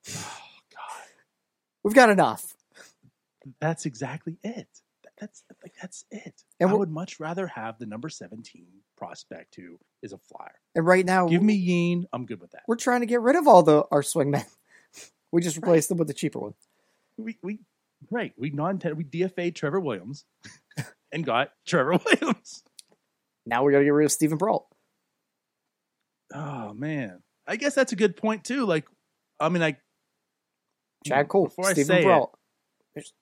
Oh 0.09 0.39
God, 0.73 1.07
We've 1.83 1.95
got 1.95 2.11
enough. 2.11 2.55
that's 3.61 3.87
exactly 3.87 4.37
it. 4.43 4.69
That's 5.21 5.45
like 5.63 5.75
that's 5.81 6.05
it. 6.11 6.43
And 6.59 6.69
I 6.71 6.75
would 6.75 6.91
much 6.91 7.21
rather 7.21 7.47
have 7.47 7.79
the 7.79 7.87
number 7.87 8.09
seventeen 8.09 8.67
prospect 8.97 9.55
who 9.55 9.79
is 10.03 10.13
a 10.13 10.19
flyer. 10.19 10.59
And 10.75 10.85
right 10.85 11.07
now, 11.07 11.29
Give 11.29 11.43
me 11.43 11.55
Yean. 11.55 12.07
I'm 12.13 12.27
good 12.27 12.41
with 12.41 12.51
that. 12.53 12.63
we're 12.67 12.75
trying 12.77 13.01
to 13.01 13.07
get 13.07 13.21
rid 13.21 13.37
of 13.37 13.47
all 13.47 13.63
the 13.63 13.85
our 13.91 14.03
swingmen. 14.03 14.45
We 15.33 15.41
just 15.41 15.57
replaced 15.57 15.89
them 15.89 15.97
with 15.97 16.09
the 16.09 16.15
cheaper 16.15 16.39
one. 16.41 16.55
We 17.17 17.39
we 17.43 17.61
right. 18.11 18.35
We 18.37 18.51
non 18.51 18.79
we 18.97 19.03
DFA 19.05 19.55
Trevor 19.55 19.81
Williams 19.81 20.27
and 21.13 21.25
got 21.25 21.53
Trevor 21.67 21.99
Williams. 22.05 22.63
Now 23.47 23.65
we 23.65 23.73
got 23.73 23.79
to 23.79 23.85
get 23.85 23.91
rid 23.91 24.05
of 24.05 24.13
Steven 24.13 24.39
Brault. 24.39 24.67
Oh 26.35 26.73
man, 26.75 27.23
I 27.47 27.57
guess 27.57 27.75
that's 27.75 27.93
a 27.93 27.97
good 27.97 28.17
point 28.17 28.45
too. 28.45 28.65
Like, 28.65 28.87
I 29.39 29.49
mean, 29.49 29.61
like 29.61 29.79
Chad 31.07 31.29
Kuhl, 31.29 31.45
Before 31.45 31.67
I 31.67 31.73
Steven 31.73 31.87
say 31.87 32.01
it, 32.01 32.05
Brault. 32.05 32.39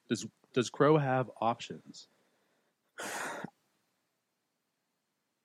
does 0.08 0.26
does 0.54 0.70
Crowe 0.70 0.98
have 0.98 1.30
options? 1.40 2.08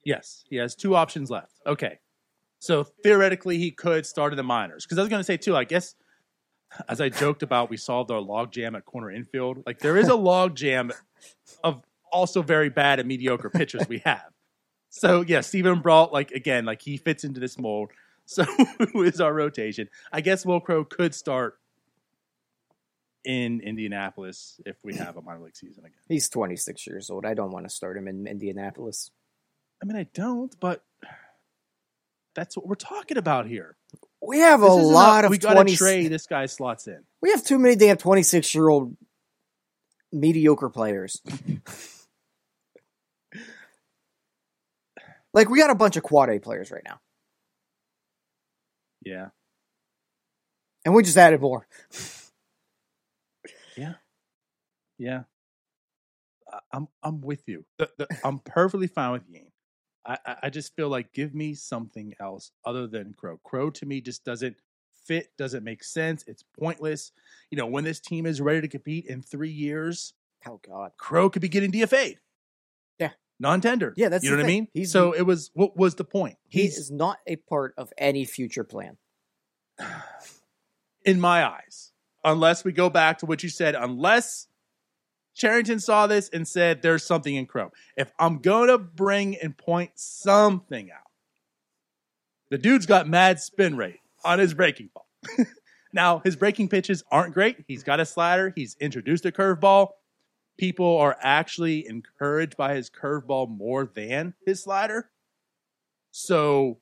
Yes, 0.04 0.44
he 0.50 0.58
has 0.58 0.76
two 0.76 0.96
options 0.96 1.30
left. 1.32 1.54
Okay. 1.66 2.00
So 2.60 2.84
theoretically 3.04 3.58
he 3.58 3.72
could 3.72 4.06
start 4.06 4.34
in 4.34 4.38
the 4.38 4.44
minors. 4.44 4.86
Because 4.86 4.98
I 5.00 5.02
was 5.02 5.10
gonna 5.10 5.24
say 5.24 5.38
too, 5.38 5.56
I 5.56 5.64
guess 5.64 5.96
as 6.88 7.02
I 7.02 7.10
joked 7.10 7.44
about, 7.44 7.70
we 7.70 7.78
solved 7.78 8.12
our 8.12 8.20
log 8.22 8.52
jam 8.52 8.76
at 8.76 8.86
corner 8.86 9.10
infield. 9.10 9.64
Like 9.66 9.80
there 9.80 9.98
is 9.98 10.08
a 10.08 10.16
log 10.16 10.56
jam 10.56 10.92
of 11.64 11.82
also 12.12 12.42
very 12.42 12.70
bad 12.70 13.00
and 13.00 13.08
mediocre 13.08 13.50
pitchers 13.50 13.88
we 13.90 14.00
have. 14.00 14.35
So 14.96 15.26
yeah, 15.28 15.42
Steven 15.42 15.82
Brault, 15.82 16.14
like 16.14 16.32
again, 16.32 16.64
like 16.64 16.82
he 16.82 16.96
fits 16.96 17.24
into 17.26 17.40
this 17.40 17.60
mold. 17.60 17.92
So 18.28 18.44
who 18.92 19.04
is 19.04 19.22
our 19.22 19.32
rotation? 19.32 19.88
I 20.12 20.22
guess 20.22 20.48
Wil 20.48 20.60
Crowe 20.60 20.84
could 20.84 21.14
start 21.14 21.60
in 23.24 23.62
Indianapolis 23.62 24.60
if 24.66 24.78
we 24.84 24.96
have 24.96 25.16
a 25.16 25.22
minor 25.22 25.42
league 25.42 25.56
season 25.56 25.86
again. 25.86 26.00
He's 26.10 26.28
26 26.30 26.88
years 26.88 27.12
old. 27.12 27.24
I 27.24 27.36
don't 27.36 27.52
want 27.52 27.68
to 27.68 27.70
start 27.70 27.98
him 27.98 28.08
in 28.08 28.26
Indianapolis. 28.26 29.12
I 29.80 29.86
mean, 29.86 29.96
I 29.96 30.08
don't, 30.16 30.60
but 30.60 30.84
that's 32.34 32.58
what 32.58 32.66
we're 32.66 32.74
talking 32.74 33.18
about 33.18 33.46
here. 33.46 33.78
We 34.24 34.40
have 34.40 34.64
a 34.64 34.66
This 34.66 34.78
isn't 34.78 34.92
lot 34.92 35.26
of 35.26 35.30
we 35.30 35.38
got 35.38 35.54
20 35.54 35.72
to 35.74 35.78
trade 35.78 36.12
this 36.12 36.26
guy 36.26 36.48
slots 36.48 36.88
in. 36.88 37.04
We 37.22 37.30
have 37.30 37.44
too 37.44 37.60
many 37.60 37.76
damn 37.76 37.98
26 37.98 38.56
year 38.56 38.70
old 38.70 38.98
mediocre 40.12 40.70
players. 40.70 41.22
like 45.36 45.50
we 45.50 45.60
got 45.60 45.72
a 45.72 45.76
bunch 45.76 45.98
of 45.98 46.04
quad 46.04 46.30
A 46.32 46.40
players 46.40 46.72
right 46.72 46.84
now, 46.86 47.00
Yeah, 49.06 49.30
and 50.86 50.96
we 50.96 51.04
just 51.04 51.18
added 51.18 51.42
more. 51.42 51.68
yeah. 53.78 53.96
Yeah. 54.98 55.24
I'm 56.72 56.88
I'm 57.04 57.22
with 57.22 57.44
you. 57.48 57.66
The- 57.80 57.92
the- 57.98 58.08
I'm 58.24 58.40
perfectly 58.40 58.88
fine 58.88 59.14
with. 59.14 59.24
I, 60.06 60.18
I 60.26 60.36
I 60.46 60.50
just 60.52 60.76
feel 60.76 60.90
like 60.90 61.14
give 61.14 61.36
me 61.36 61.54
something 61.56 62.14
else 62.20 62.52
other 62.66 62.88
than 62.88 63.14
Crowe. 63.18 63.40
Crowe 63.44 63.72
to 63.72 63.86
me 63.86 64.02
just 64.02 64.24
doesn't 64.26 64.58
fit, 65.06 65.30
doesn't 65.38 65.64
make 65.64 65.84
sense. 65.84 66.24
It's 66.28 66.44
pointless. 66.60 67.12
You 67.52 67.58
know, 67.58 67.68
when 67.68 67.84
this 67.84 68.00
team 68.00 68.26
is 68.26 68.42
ready 68.42 68.62
to 68.62 68.68
compete 68.70 69.08
in 69.08 69.22
three 69.22 69.52
years, 69.52 70.14
Oh 70.48 70.60
God, 70.68 70.92
Crowe 70.98 71.30
could 71.30 71.42
be 71.42 71.50
getting 71.50 71.72
DFA'd. 71.72 72.20
Non-tender. 73.40 73.94
Yeah, 73.98 74.10
that's 74.10 74.24
you 74.24 74.32
know 74.32 74.38
what 74.38 74.46
I 74.46 74.48
mean. 74.48 74.68
He's- 74.74 74.92
so 74.92 75.12
it 75.12 75.24
was. 75.24 75.52
What 75.54 75.76
was 75.76 75.96
the 75.96 76.06
point? 76.06 76.38
he 76.48 76.64
He's 76.64 76.78
is 76.78 76.92
not 76.92 77.20
a 77.28 77.36
part 77.36 77.74
of 77.78 77.92
any 77.98 78.26
future 78.26 78.64
plan. 78.64 78.98
in 81.06 81.20
my 81.20 81.46
eyes, 81.46 81.92
unless 82.24 82.64
we 82.64 82.72
go 82.72 82.90
back 82.90 83.20
to 83.20 83.26
what 83.26 83.44
you 83.44 83.50
said, 83.50 83.76
unless 83.76 84.48
Cherington 85.36 85.80
saw 85.80 86.08
this 86.08 86.30
and 86.30 86.48
said 86.48 86.82
there's 86.82 87.04
something 87.04 87.36
in 87.36 87.46
Crowe. 87.46 87.72
If 87.98 88.12
I'm 88.18 88.40
going 88.40 88.70
to 88.70 88.78
bring 88.78 89.36
and 89.36 89.56
point 89.56 89.92
something 89.96 90.92
out, 90.92 91.12
the 92.50 92.58
dude's 92.58 92.86
got 92.86 93.08
mad 93.08 93.40
spin 93.40 93.76
rate 93.76 94.00
on 94.24 94.40
his 94.40 94.54
breaking 94.54 94.90
ball. 94.94 95.08
now, 95.94 96.20
his 96.20 96.36
breaking 96.36 96.70
pitches 96.70 97.04
aren't 97.12 97.34
great. 97.34 97.58
He's 97.68 97.84
got 97.84 98.00
a 98.00 98.06
slider, 98.06 98.54
he's 98.56 98.76
introduced 98.80 99.26
a 99.26 99.32
curveball. 99.32 99.90
People 100.58 100.98
are 100.98 101.18
actually 101.22 101.88
encouraged 101.88 102.56
by 102.58 102.76
his 102.76 102.90
curveball 102.90 103.50
more 103.50 103.86
than 103.86 104.34
his 104.46 104.64
slider. 104.64 105.10
So 106.12 106.80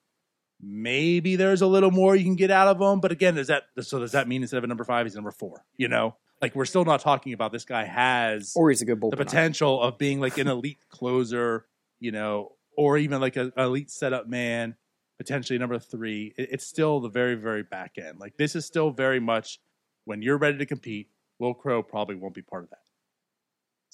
maybe 0.60 1.36
there's 1.36 1.62
a 1.62 1.66
little 1.66 1.90
more 1.90 2.14
you 2.14 2.24
can 2.24 2.36
get 2.36 2.50
out 2.50 2.68
of 2.68 2.80
him. 2.80 3.00
But 3.00 3.12
again, 3.12 3.34
does 3.34 3.48
that 3.48 3.64
so 3.80 3.98
does 3.98 4.12
that 4.12 4.28
mean 4.28 4.42
instead 4.42 4.58
of 4.58 4.64
a 4.64 4.68
number 4.68 4.84
five, 4.84 5.06
he's 5.06 5.14
a 5.14 5.18
number 5.18 5.32
four? 5.32 5.64
You 5.76 5.88
know, 5.88 6.14
like 6.40 6.54
we're 6.54 6.64
still 6.64 6.84
not 6.84 7.00
talking 7.00 7.32
about 7.32 7.52
this 7.52 7.64
guy 7.64 7.84
has 7.84 8.52
Or 8.56 8.70
he's 8.70 8.82
a 8.82 8.84
good 8.84 9.00
the 9.00 9.16
potential 9.16 9.80
of 9.82 9.98
being 9.98 10.20
like 10.20 10.38
an 10.38 10.48
elite 10.48 10.78
closer, 10.88 11.66
you 12.00 12.12
know, 12.12 12.52
or 12.76 12.96
even 12.98 13.20
like 13.20 13.36
an 13.36 13.52
elite 13.56 13.90
setup 13.90 14.28
man, 14.28 14.76
potentially 15.18 15.58
number 15.58 15.78
three. 15.78 16.32
It- 16.36 16.50
it's 16.52 16.66
still 16.66 17.00
the 17.00 17.08
very, 17.08 17.34
very 17.34 17.62
back 17.64 17.98
end. 17.98 18.20
Like 18.20 18.36
this 18.36 18.54
is 18.54 18.64
still 18.64 18.90
very 18.90 19.20
much 19.20 19.58
when 20.04 20.22
you're 20.22 20.38
ready 20.38 20.58
to 20.58 20.66
compete. 20.66 21.08
Wil 21.40 21.54
Crowe 21.54 21.82
probably 21.82 22.14
won't 22.14 22.34
be 22.34 22.42
part 22.42 22.62
of 22.62 22.70
that. 22.70 22.78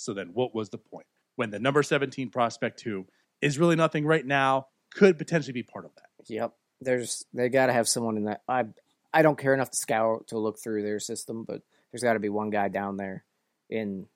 So 0.01 0.15
then, 0.15 0.31
what 0.33 0.55
was 0.55 0.71
the 0.71 0.79
point 0.79 1.07
when 1.37 1.51
the 1.51 1.59
number 1.59 1.83
17 1.83 2.31
prospect 2.31 2.81
who 2.83 3.07
is 3.41 3.59
really 3.59 3.77
nothing 3.77 4.05
right 4.07 4.25
now 4.25 4.67
could 4.95 5.19
potentially 5.19 5.53
be 5.53 5.63
part 5.63 5.85
of 5.85 5.93
that? 5.97 6.29
Yep. 6.29 6.53
There's 6.81 7.25
they 7.35 7.49
got 7.49 7.67
to 7.67 7.73
have 7.73 7.89
someone 7.89 8.17
in 8.17 8.25
that. 8.25 8.43
I 8.49 8.65
I 9.13 9.23
don't 9.23 9.39
care 9.39 9.53
enough 9.55 9.71
to 9.71 9.77
scout 9.77 10.29
to 10.29 10.39
look 10.39 10.59
through 10.63 10.83
their 10.83 11.01
system, 11.01 11.45
but 11.47 11.63
there's 11.93 12.03
got 12.03 12.15
to 12.15 12.21
be 12.21 12.29
one 12.29 12.51
guy 12.51 12.69
down 12.69 12.97
there 12.97 13.25
in 13.69 14.07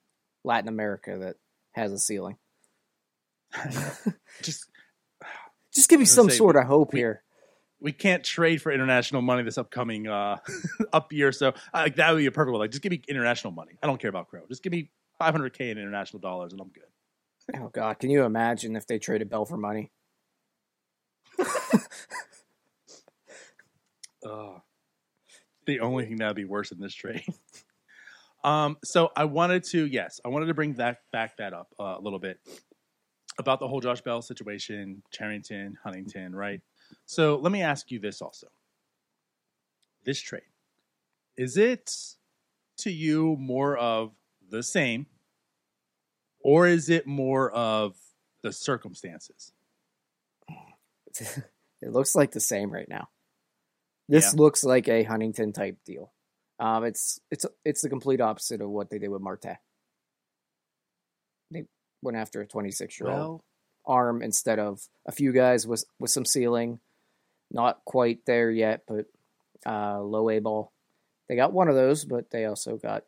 Latin 0.43 0.67
America 0.69 1.17
that 1.21 1.35
has 1.73 1.91
a 1.91 1.99
ceiling. 1.99 2.37
Just 4.41 4.65
Just 5.75 5.89
give 5.89 5.99
me 5.99 6.05
some 6.05 6.29
say, 6.29 6.37
sort 6.37 6.55
we- 6.55 6.61
of 6.61 6.67
hope 6.67 6.93
we- 6.93 6.99
here. 6.99 7.21
we 7.81 7.91
can't 7.91 8.23
trade 8.23 8.61
for 8.61 8.71
international 8.71 9.21
money 9.21 9.43
this 9.43 9.57
upcoming 9.57 10.07
uh 10.07 10.37
up 10.93 11.11
year. 11.13 11.31
So 11.31 11.49
uh, 11.49 11.53
like 11.73 11.95
that 11.97 12.11
would 12.11 12.19
be 12.19 12.25
a 12.25 12.31
perfect 12.31 12.51
one. 12.53 12.61
Like 12.61 12.71
just 12.71 12.81
give 12.81 12.91
me 12.91 13.01
international 13.07 13.51
money. 13.53 13.73
I 13.83 13.87
don't 13.87 13.99
care 13.99 14.09
about 14.09 14.27
Crowe. 14.29 14.45
Just 14.49 14.63
give 14.63 14.71
me 14.71 14.89
500k 15.19 15.71
in 15.71 15.77
international 15.77 16.19
dollars 16.19 16.51
and 16.51 16.61
I'm 16.61 16.69
good. 16.69 16.83
Oh 17.55 17.69
God, 17.69 17.99
can 17.99 18.09
you 18.09 18.23
imagine 18.23 18.75
if 18.75 18.87
they 18.87 18.97
traded 18.97 19.29
Bell 19.29 19.45
for 19.45 19.57
money? 19.57 19.91
Ugh. 24.25 24.61
The 25.65 25.79
only 25.79 26.05
thing 26.05 26.17
that 26.17 26.27
would 26.27 26.35
be 26.35 26.45
worse 26.45 26.69
than 26.69 26.79
this 26.79 26.93
trade. 26.93 27.25
um, 28.43 28.77
so 28.83 29.11
I 29.15 29.25
wanted 29.25 29.63
to, 29.65 29.85
yes, 29.85 30.19
I 30.23 30.29
wanted 30.29 30.47
to 30.47 30.53
bring 30.53 30.73
that 30.75 30.99
back 31.11 31.37
that 31.37 31.53
up 31.53 31.73
uh, 31.79 31.95
a 31.97 32.01
little 32.01 32.19
bit 32.19 32.39
about 33.37 33.59
the 33.59 33.67
whole 33.67 33.81
Josh 33.81 34.01
Bell 34.01 34.21
situation, 34.21 35.03
Cherington, 35.11 35.77
Huntington, 35.83 36.35
right? 36.35 36.61
So 37.05 37.37
let 37.37 37.51
me 37.51 37.61
ask 37.61 37.91
you 37.91 37.99
this 37.99 38.21
also. 38.21 38.47
This 40.05 40.21
trade, 40.21 40.43
is 41.35 41.57
it 41.57 41.91
to 42.77 42.91
you 42.91 43.35
more 43.39 43.75
of 43.75 44.11
the 44.49 44.63
same, 44.63 45.07
or 46.41 46.67
is 46.67 46.89
it 46.89 47.07
more 47.07 47.51
of 47.51 47.95
the 48.41 48.51
circumstances? 48.51 49.51
it 51.19 51.91
looks 51.91 52.15
like 52.15 52.31
the 52.31 52.39
same 52.39 52.71
right 52.71 52.89
now. 52.89 53.09
This 54.07 54.35
looks 54.35 54.63
like 54.63 54.87
a 54.87 55.03
Huntington 55.03 55.51
type 55.53 55.77
deal. 55.85 56.13
Um, 56.59 56.85
it's 56.85 57.19
it's 57.31 57.45
it's 57.65 57.81
the 57.81 57.89
complete 57.89 58.21
opposite 58.21 58.61
of 58.61 58.69
what 58.69 58.89
they 58.89 58.99
did 58.99 59.09
with 59.09 59.21
Marte. 59.21 59.57
They 61.51 61.65
went 62.01 62.17
after 62.17 62.41
a 62.41 62.47
26 62.47 62.99
year 62.99 63.09
old 63.09 63.17
Well, 63.17 63.43
arm 63.85 64.21
instead 64.21 64.59
of 64.59 64.87
a 65.05 65.11
few 65.11 65.33
guys 65.33 65.67
with 65.67 65.85
with 65.99 66.11
some 66.11 66.25
ceiling. 66.25 66.79
Not 67.51 67.83
quite 67.85 68.25
there 68.25 68.49
yet, 68.49 68.83
but 68.87 69.05
uh, 69.65 70.01
low 70.01 70.29
A 70.29 70.39
ball. 70.39 70.71
They 71.29 71.35
got 71.35 71.53
one 71.53 71.67
of 71.67 71.75
those, 71.75 72.05
but 72.05 72.31
they 72.31 72.45
also 72.45 72.77
got. 72.77 73.03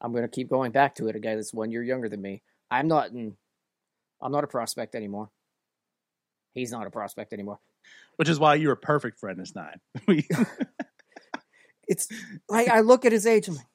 I'm 0.00 0.12
going 0.12 0.22
to 0.22 0.28
keep 0.28 0.48
going 0.48 0.72
back 0.72 0.94
to 0.96 1.08
it. 1.08 1.16
A 1.16 1.20
guy 1.20 1.34
that's 1.34 1.52
one 1.52 1.70
year 1.70 1.82
younger 1.82 2.08
than 2.08 2.22
me. 2.22 2.42
I'm 2.70 2.88
not 2.88 3.10
in. 3.10 3.36
I'm 4.22 4.32
not 4.32 4.44
a 4.44 4.48
prospect 4.48 4.94
anymore. 4.94 5.30
He's 6.54 6.72
not 6.72 6.86
a 6.86 6.90
prospect 6.90 7.32
anymore. 7.32 7.58
which 8.16 8.28
is 8.28 8.38
why 8.38 8.54
you 8.56 8.68
were 8.68 8.76
perfect 8.76 9.18
for 9.18 9.32
NS9. 9.32 9.76
It's 11.90 12.06
like 12.48 12.68
I 12.68 12.80
look 12.80 13.04
at 13.04 13.10
his 13.10 13.26
age. 13.26 13.48
I'm 13.48 13.56
like, 13.56 13.66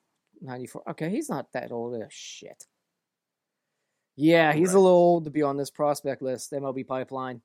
94. 0.41 0.83
Okay, 0.91 1.09
he's 1.09 1.29
not 1.29 1.51
that 1.51 1.73
old. 1.73 2.01
Oh, 2.01 2.07
shit. 2.09 2.65
Yeah, 4.15 4.53
he's 4.53 4.73
a 4.73 4.79
little 4.79 4.97
old 4.97 5.25
to 5.25 5.31
be 5.31 5.41
on 5.41 5.57
this 5.57 5.69
prospect 5.69 6.21
list. 6.21 6.53
MLB 6.53 6.87
pipeline. 6.87 7.41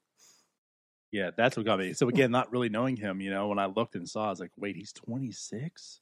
Yeah, 1.11 1.31
that's 1.37 1.57
what 1.57 1.67
got 1.67 1.81
me. 1.81 1.93
So 1.93 2.09
again, 2.09 2.31
not 2.31 2.53
really 2.53 2.69
knowing 2.69 2.97
him, 2.97 3.21
you 3.21 3.31
know, 3.31 3.49
when 3.49 3.59
I 3.59 3.67
looked 3.67 3.97
and 3.97 4.09
saw, 4.09 4.27
I 4.27 4.31
was 4.31 4.39
like, 4.39 4.53
wait, 4.57 4.77
he's 4.77 4.93
26? 4.93 6.01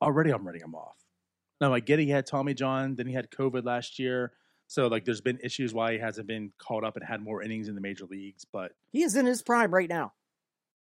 Already 0.00 0.30
I'm 0.30 0.46
writing 0.46 0.62
him 0.62 0.74
off. 0.74 0.96
Now 1.62 1.72
I 1.72 1.78
get 1.80 2.00
he 2.00 2.08
had 2.10 2.26
Tommy 2.26 2.54
John, 2.54 2.96
then 2.96 3.06
he 3.06 3.14
had 3.14 3.30
COVID 3.30 3.64
last 3.64 3.98
year. 4.00 4.32
So 4.66 4.88
like 4.88 5.04
there's 5.04 5.20
been 5.20 5.38
issues 5.44 5.72
why 5.72 5.92
he 5.92 5.98
hasn't 5.98 6.26
been 6.26 6.52
called 6.58 6.82
up 6.82 6.96
and 6.96 7.04
had 7.04 7.22
more 7.22 7.40
innings 7.40 7.68
in 7.68 7.74
the 7.76 7.80
major 7.80 8.04
leagues. 8.04 8.44
But 8.44 8.72
He 8.90 9.02
is 9.04 9.14
in 9.14 9.26
his 9.26 9.42
prime 9.42 9.72
right 9.72 9.88
now. 9.88 10.12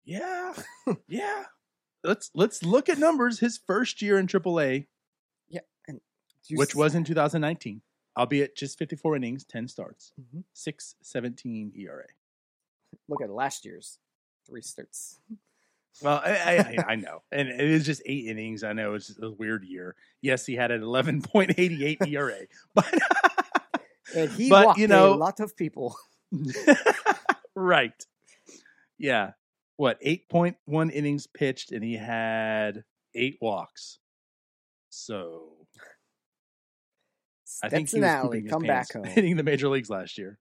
yeah, 0.05 0.53
yeah. 1.07 1.45
Let's 2.03 2.29
let's 2.35 2.63
look 2.63 2.87
at 2.87 2.99
numbers. 2.99 3.39
His 3.39 3.57
first 3.57 4.01
year 4.01 4.17
in 4.19 4.27
AAA, 4.27 4.85
You 5.49 6.57
which 6.57 6.73
was 6.75 6.93
in 6.95 7.03
2019, 7.03 7.81
albeit 8.17 8.55
just 8.55 8.77
54 8.79 9.15
innings, 9.17 9.43
10 9.45 9.67
starts, 9.67 10.13
Mhm. 10.19 10.43
617 10.53 11.73
ERA. 11.75 12.05
look 13.07 13.21
at 13.21 13.29
last 13.29 13.65
year's 13.65 13.97
three 14.47 14.61
starts. 14.61 15.19
Well, 16.01 16.21
I, 16.23 16.75
I, 16.77 16.91
I- 16.93 16.95
know, 16.95 17.21
and 17.31 17.47
it 17.49 17.59
is 17.59 17.85
just 17.85 18.01
eight 18.05 18.25
innings. 18.27 18.63
I 18.63 18.73
know 18.73 18.93
it's 18.93 19.17
a 19.21 19.31
weird 19.31 19.63
year. 19.63 19.95
Yes, 20.21 20.45
he 20.45 20.55
had 20.55 20.71
an 20.71 20.81
eleven 20.83 21.21
point 21.21 21.53
eighty 21.57 21.85
eight 21.85 21.97
ERA, 22.07 22.39
but 22.75 22.93
And 24.15 24.31
he 24.31 24.49
But, 24.49 24.65
walked 24.67 24.79
you 24.79 24.87
know- 24.87 25.13
a 25.13 25.15
lot 25.15 25.39
of 25.39 25.55
people. 25.57 25.95
right, 27.55 28.05
yeah. 28.97 29.31
What 29.77 29.97
eight 30.01 30.27
point 30.29 30.57
one 30.65 30.89
innings 30.89 31.25
pitched, 31.27 31.71
and 31.71 31.83
he 31.83 31.95
had 31.95 32.83
eight 33.15 33.37
walks. 33.41 33.99
So 34.89 35.53
I 37.63 37.69
think 37.69 37.87
he 37.89 37.97
Stetson 37.97 38.01
was 38.01 38.09
Allie, 38.09 38.41
come 38.43 38.63
back 38.63 38.91
home. 38.93 39.03
hitting 39.05 39.37
the 39.37 39.43
major 39.43 39.69
leagues 39.69 39.89
last 39.89 40.17
year. 40.17 40.37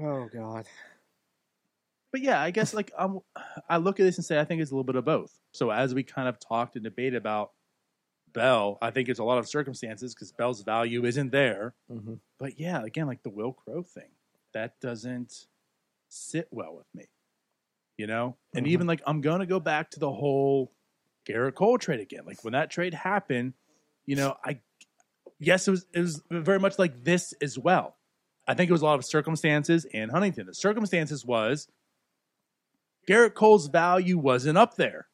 Oh 0.00 0.28
God. 0.32 0.66
But 2.12 2.22
yeah, 2.22 2.40
I 2.40 2.50
guess 2.50 2.74
like 2.74 2.90
I'm, 2.98 3.20
I 3.68 3.76
look 3.76 4.00
at 4.00 4.04
this 4.04 4.16
and 4.18 4.24
say 4.24 4.40
I 4.40 4.44
think 4.44 4.60
it's 4.62 4.70
a 4.70 4.74
little 4.74 4.84
bit 4.84 4.96
of 4.96 5.04
both. 5.04 5.32
So 5.52 5.70
as 5.70 5.94
we 5.94 6.02
kind 6.02 6.28
of 6.28 6.38
talked 6.40 6.74
and 6.74 6.84
debated 6.84 7.14
about 7.16 7.52
Bell, 8.32 8.78
I 8.82 8.90
think 8.90 9.08
it's 9.08 9.20
a 9.20 9.24
lot 9.24 9.38
of 9.38 9.48
circumstances 9.48 10.14
because 10.14 10.32
Bell's 10.32 10.62
value 10.62 11.04
isn't 11.04 11.30
there. 11.30 11.74
hmm 11.88 12.14
But 12.38 12.58
yeah, 12.58 12.82
again, 12.82 13.06
like 13.06 13.22
the 13.22 13.30
Wil 13.30 13.52
Crowe 13.52 13.82
thing, 13.82 14.10
that 14.54 14.80
doesn't 14.80 15.46
sit 16.08 16.48
well 16.50 16.74
with 16.76 16.86
me. 16.94 17.06
You 17.96 18.06
know? 18.06 18.36
And 18.54 18.66
Mhm. 18.66 18.70
even 18.70 18.86
like 18.86 19.02
I'm 19.06 19.20
gonna 19.20 19.46
go 19.46 19.60
back 19.60 19.90
to 19.90 20.00
the 20.00 20.10
whole 20.10 20.72
Gerrit 21.28 21.54
Cole 21.54 21.78
trade 21.78 22.00
again. 22.00 22.24
Like 22.24 22.42
when 22.42 22.52
that 22.54 22.70
trade 22.70 22.94
happened, 22.94 23.54
you 24.06 24.16
know, 24.16 24.36
I 24.44 24.60
yes, 25.38 25.68
it 25.68 25.70
was 25.70 25.86
it 25.92 26.00
was 26.00 26.22
very 26.30 26.58
much 26.58 26.78
like 26.78 27.04
this 27.04 27.34
as 27.42 27.58
well. 27.58 27.96
I 28.48 28.54
think 28.54 28.68
it 28.68 28.72
was 28.72 28.82
a 28.82 28.86
lot 28.86 28.98
of 28.98 29.04
circumstances 29.04 29.86
and 29.92 30.10
Huntington. 30.10 30.46
The 30.46 30.54
circumstances 30.54 31.24
was 31.24 31.68
Gerrit 33.08 33.34
Cole's 33.34 33.68
value 33.68 34.18
wasn't 34.18 34.58
up 34.58 34.76
there. 34.76 35.06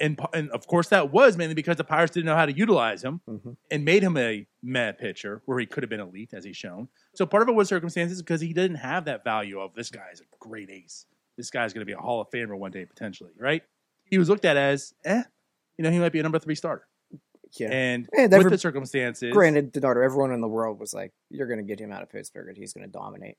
And, 0.00 0.18
and 0.32 0.48
of 0.50 0.66
course 0.68 0.88
that 0.90 1.10
was 1.12 1.36
mainly 1.36 1.54
because 1.54 1.76
the 1.76 1.84
Pirates 1.84 2.12
didn't 2.12 2.26
know 2.26 2.36
how 2.36 2.46
to 2.46 2.52
utilize 2.52 3.02
him 3.02 3.20
hmm 3.26 3.50
and 3.70 3.84
made 3.84 4.02
him 4.02 4.16
a 4.16 4.46
meh 4.62 4.92
pitcher 4.92 5.42
where 5.46 5.58
he 5.58 5.66
could 5.66 5.82
have 5.82 5.90
been 5.90 6.00
elite 6.00 6.30
as 6.32 6.44
he's 6.44 6.56
shown. 6.56 6.88
So 7.14 7.26
part 7.26 7.42
of 7.42 7.48
it 7.48 7.52
was 7.52 7.68
circumstances 7.68 8.22
because 8.22 8.40
he 8.40 8.52
didn't 8.52 8.76
have 8.76 9.06
that 9.06 9.24
value 9.24 9.58
of 9.58 9.74
this 9.74 9.90
guy 9.90 10.06
is 10.12 10.20
a 10.20 10.24
great 10.38 10.70
ace. 10.70 11.06
This 11.36 11.50
guy's 11.50 11.72
going 11.72 11.80
to 11.80 11.86
be 11.86 11.92
a 11.92 11.98
Hall 11.98 12.20
of 12.20 12.30
Famer 12.30 12.56
one 12.56 12.70
day 12.70 12.84
potentially, 12.84 13.32
right? 13.38 13.62
He 14.04 14.18
was 14.18 14.28
looked 14.28 14.44
at 14.44 14.56
as, 14.56 14.94
eh, 15.04 15.22
you 15.76 15.82
know, 15.82 15.90
he 15.90 15.98
might 15.98 16.12
be 16.12 16.20
a 16.20 16.22
number 16.22 16.38
three 16.38 16.54
starter. 16.54 16.86
Yeah. 17.56 17.68
And 17.70 18.08
And 18.16 18.32
with 18.32 18.50
the 18.50 18.58
circumstances, 18.58 19.32
Granted, 19.32 19.72
DiNardo, 19.72 20.04
everyone 20.04 20.32
in 20.32 20.40
the 20.40 20.48
world 20.48 20.78
was 20.78 20.92
like, 20.92 21.12
"You're 21.30 21.46
going 21.46 21.58
to 21.58 21.64
get 21.64 21.80
him 21.80 21.92
out 21.92 22.02
of 22.02 22.10
Pittsburgh, 22.10 22.48
and 22.48 22.56
he's 22.56 22.72
going 22.72 22.86
to 22.86 22.92
dominate." 22.92 23.36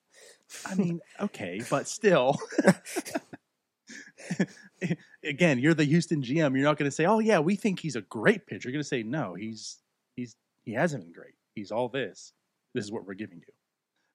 I 0.66 0.76
mean, 0.76 1.00
okay, 1.20 1.62
but 1.70 1.88
still. 1.88 2.40
Again, 5.24 5.60
you're 5.60 5.74
the 5.74 5.84
Houston 5.84 6.22
GM. 6.22 6.56
You're 6.56 6.64
not 6.64 6.78
going 6.78 6.90
to 6.90 6.96
say, 6.96 7.06
"Oh 7.06 7.20
yeah, 7.20 7.40
we 7.40 7.56
think 7.56 7.80
he's 7.80 7.96
a 7.96 8.02
great 8.02 8.48
pitcher." 8.48 8.70
You're 8.70 8.74
going 8.74 8.84
to 8.84 8.88
say, 8.88 9.04
"No, 9.04 9.34
he's 9.34 9.78
he's 10.16 10.36
he 10.64 10.74
hasn't 10.74 11.04
been 11.04 11.14
great. 11.14 11.34
He's 11.56 11.72
all 11.72 11.90
this. 11.90 12.34
This 12.74 12.86
is 12.86 12.92
what 12.92 13.06
we're 13.06 13.14
giving 13.14 13.40
you." 13.40 13.54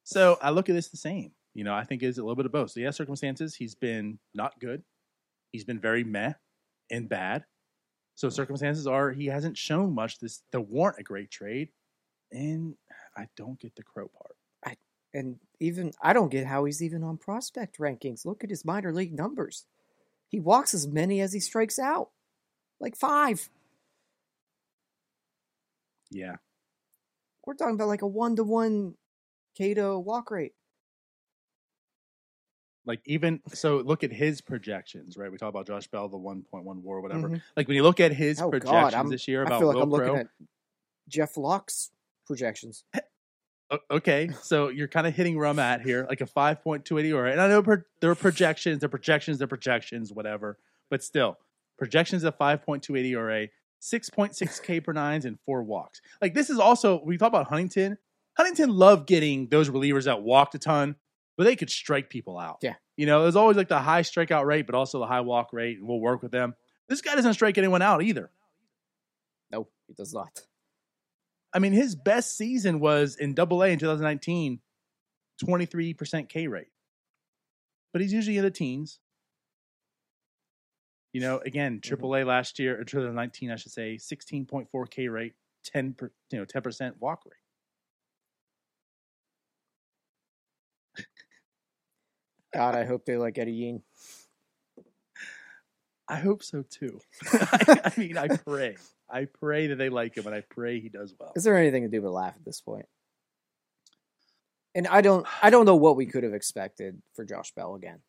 So 0.04 0.38
I 0.40 0.50
look 0.50 0.68
at 0.68 0.74
this 0.74 0.88
the 0.88 0.96
same. 0.96 1.32
You 1.54 1.64
know, 1.64 1.74
I 1.74 1.84
think 1.84 2.02
it's 2.02 2.18
a 2.18 2.22
little 2.22 2.36
bit 2.36 2.46
of 2.46 2.52
both. 2.52 2.72
So 2.72 2.80
yeah, 2.80 2.90
circumstances. 2.90 3.54
He's 3.54 3.74
been 3.74 4.18
not 4.34 4.58
good. 4.60 4.82
He's 5.52 5.64
been 5.64 5.80
very 5.80 6.04
meh 6.04 6.34
and 6.90 7.08
bad. 7.08 7.44
So 8.16 8.28
circumstances 8.28 8.86
are 8.86 9.10
he 9.10 9.26
hasn't 9.26 9.56
shown 9.56 9.94
much 9.94 10.18
this 10.18 10.42
to 10.52 10.60
warrant 10.60 11.00
a 11.00 11.02
great 11.02 11.30
trade, 11.30 11.70
and 12.30 12.74
I 13.16 13.26
don't 13.36 13.58
get 13.58 13.74
the 13.74 13.82
Crowe 13.82 14.10
part. 14.16 14.36
And 15.14 15.38
even 15.60 15.92
I 16.02 16.12
don't 16.12 16.28
get 16.30 16.44
how 16.46 16.64
he's 16.64 16.82
even 16.82 17.02
on 17.04 17.16
prospect 17.16 17.78
rankings. 17.78 18.26
Look 18.26 18.42
at 18.44 18.50
his 18.50 18.64
minor 18.64 18.92
league 18.92 19.14
numbers. 19.14 19.64
He 20.28 20.40
walks 20.40 20.74
as 20.74 20.86
many 20.88 21.20
as 21.20 21.32
he 21.32 21.38
strikes 21.40 21.78
out, 21.78 22.10
like 22.80 22.96
five. 22.96 23.48
Yeah. 26.10 26.36
We're 27.46 27.54
talking 27.54 27.74
about 27.74 27.88
like 27.88 28.02
a 28.02 28.06
one 28.06 28.36
to 28.36 28.44
one 28.44 28.94
K-to 29.56 29.98
walk 29.98 30.30
rate. 30.30 30.54
Like 32.86 33.00
even 33.06 33.40
so, 33.52 33.78
look 33.78 34.04
at 34.04 34.12
his 34.12 34.40
projections, 34.40 35.16
right? 35.16 35.30
We 35.32 35.38
talk 35.38 35.48
about 35.48 35.66
Josh 35.66 35.86
Bell, 35.86 36.08
the 36.08 36.18
one 36.18 36.42
point 36.42 36.64
one 36.64 36.82
WAR, 36.82 37.00
whatever. 37.00 37.28
Mhm. 37.30 37.42
Like 37.56 37.66
when 37.66 37.76
you 37.76 37.82
look 37.82 38.00
at 38.00 38.12
his 38.12 38.40
Oh, 38.40 38.50
projections 38.50 38.94
I'm- 38.94 39.08
this 39.08 39.26
year 39.28 39.44
I 39.46 39.58
feel 39.58 39.68
like 39.68 39.76
Will 39.76 39.82
I'm 39.84 39.90
looking 39.90 40.16
at 40.16 40.28
Jeff 41.08 41.36
Locke's 41.36 41.92
projections. 42.26 42.84
Okay, 43.90 44.30
so 44.42 44.68
you're 44.68 44.88
kind 44.88 45.06
of 45.06 45.14
hitting 45.14 45.36
where 45.36 45.46
I'm 45.46 45.58
at 45.58 45.80
here, 45.80 46.06
like 46.08 46.20
a 46.20 46.26
five 46.26 46.62
point 46.62 46.84
two 46.84 46.98
eighty 46.98 47.10
ERA. 47.10 47.32
And 47.32 47.40
I 47.40 47.48
know 47.48 47.62
there 48.00 48.10
are 48.10 48.14
projections, 48.14 48.80
they're 48.80 48.88
projections, 48.88 49.38
they're 49.38 49.48
projections, 49.48 50.12
whatever. 50.12 50.58
But 50.90 51.02
still, 51.02 51.38
projections 51.78 52.24
of 52.24 52.36
five 52.36 52.62
point 52.62 52.82
two 52.82 52.94
eighty 52.94 53.14
ERA, 53.14 53.48
six 53.80 54.10
point 54.10 54.36
six 54.36 54.60
K 54.60 54.80
per 54.80 54.92
nines, 54.92 55.24
and 55.24 55.38
four 55.46 55.62
walks. 55.62 56.00
Like 56.20 56.34
this 56.34 56.50
is 56.50 56.58
also 56.58 57.02
we 57.04 57.16
talk 57.16 57.28
about 57.28 57.48
Huntington. 57.48 57.98
Huntington 58.36 58.70
loved 58.70 59.06
getting 59.06 59.48
those 59.48 59.70
relievers 59.70 60.04
that 60.04 60.22
walked 60.22 60.54
a 60.54 60.58
ton, 60.58 60.96
but 61.36 61.44
they 61.44 61.56
could 61.56 61.70
strike 61.70 62.10
people 62.10 62.38
out. 62.38 62.58
Yeah. 62.62 62.74
You 62.96 63.06
know, 63.06 63.22
there's 63.22 63.36
always 63.36 63.56
like 63.56 63.68
the 63.68 63.78
high 63.78 64.02
strikeout 64.02 64.44
rate, 64.44 64.66
but 64.66 64.74
also 64.74 64.98
the 64.98 65.06
high 65.06 65.22
walk 65.22 65.52
rate, 65.52 65.78
and 65.78 65.88
we'll 65.88 66.00
work 66.00 66.22
with 66.22 66.32
them. 66.32 66.54
This 66.88 67.00
guy 67.00 67.14
doesn't 67.14 67.34
strike 67.34 67.58
anyone 67.58 67.82
out 67.82 68.02
either. 68.02 68.30
No, 69.50 69.68
he 69.86 69.94
does 69.94 70.12
not. 70.12 70.42
I 71.54 71.60
mean, 71.60 71.72
his 71.72 71.94
best 71.94 72.36
season 72.36 72.80
was 72.80 73.16
in 73.16 73.32
Double 73.32 73.62
A 73.62 73.68
in 73.68 73.78
2019, 73.78 74.60
23% 75.42 76.28
K 76.28 76.46
rate. 76.48 76.66
But 77.92 78.02
he's 78.02 78.12
usually 78.12 78.36
in 78.36 78.44
the 78.44 78.50
teens. 78.50 78.98
You 81.12 81.20
know, 81.20 81.38
again, 81.38 81.74
mm-hmm. 81.74 81.88
Triple 81.88 82.16
A 82.16 82.24
last 82.24 82.58
year, 82.58 82.80
or 82.80 82.84
2019, 82.84 83.52
I 83.52 83.56
should 83.56 83.70
say, 83.70 83.94
16.4 83.94 84.90
K 84.90 85.08
rate, 85.08 85.34
10 85.64 85.94
per, 85.94 86.10
you 86.32 86.40
know, 86.40 86.44
10% 86.44 86.94
walk 86.98 87.22
rate. 87.24 87.34
God, 92.52 92.74
I 92.74 92.84
hope 92.84 93.04
they 93.04 93.16
like 93.16 93.38
Eddie 93.38 93.52
Yeen. 93.52 93.82
I 96.08 96.16
hope 96.16 96.42
so 96.42 96.64
too. 96.68 97.00
I, 97.32 97.80
I 97.96 98.00
mean, 98.00 98.18
I 98.18 98.28
pray. 98.28 98.76
I 99.10 99.26
pray 99.26 99.68
that 99.68 99.76
they 99.76 99.88
like 99.88 100.16
him, 100.16 100.26
and 100.26 100.34
I 100.34 100.42
pray 100.48 100.80
he 100.80 100.88
does 100.88 101.14
well. 101.18 101.32
Is 101.36 101.44
there 101.44 101.56
anything 101.56 101.82
to 101.82 101.88
do 101.88 102.00
but 102.00 102.10
laugh 102.10 102.34
at 102.36 102.44
this 102.44 102.60
point? 102.60 102.86
And 104.74 104.88
I 104.88 105.02
don't, 105.02 105.26
I 105.40 105.50
don't 105.50 105.66
know 105.66 105.76
what 105.76 105.96
we 105.96 106.06
could 106.06 106.24
have 106.24 106.34
expected 106.34 107.00
for 107.14 107.24
Josh 107.24 107.52
Bell 107.54 107.74
again. 107.76 108.00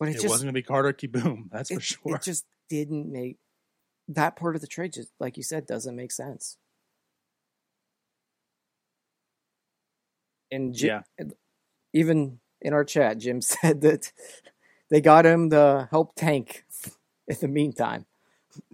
But 0.00 0.08
it, 0.08 0.12
It 0.12 0.14
just, 0.14 0.28
wasn't 0.28 0.46
going 0.46 0.54
to 0.54 0.58
be 0.58 0.62
Carter 0.62 0.92
Kieboom, 0.92 1.44
that's 1.52 1.70
it, 1.70 1.74
for 1.74 1.80
sure. 1.80 2.16
it 2.16 2.22
just 2.22 2.46
didn't 2.68 3.12
make 3.12 3.36
that 4.08 4.36
part 4.36 4.54
of 4.54 4.60
the 4.60 4.66
trade. 4.66 4.92
Just 4.94 5.12
like 5.20 5.36
you 5.36 5.42
said, 5.42 5.66
doesn't 5.66 5.94
make 5.94 6.12
sense. 6.12 6.56
And 10.50 10.74
Jim, 10.74 11.02
even 11.92 12.38
in 12.60 12.72
our 12.72 12.84
chat, 12.84 13.18
Jim 13.18 13.40
said 13.40 13.80
that 13.82 14.12
they 14.90 15.00
got 15.00 15.26
him 15.26 15.48
the 15.48 15.88
help 15.90 16.14
tank 16.14 16.64
in 17.28 17.36
the 17.40 17.48
meantime. 17.48 18.06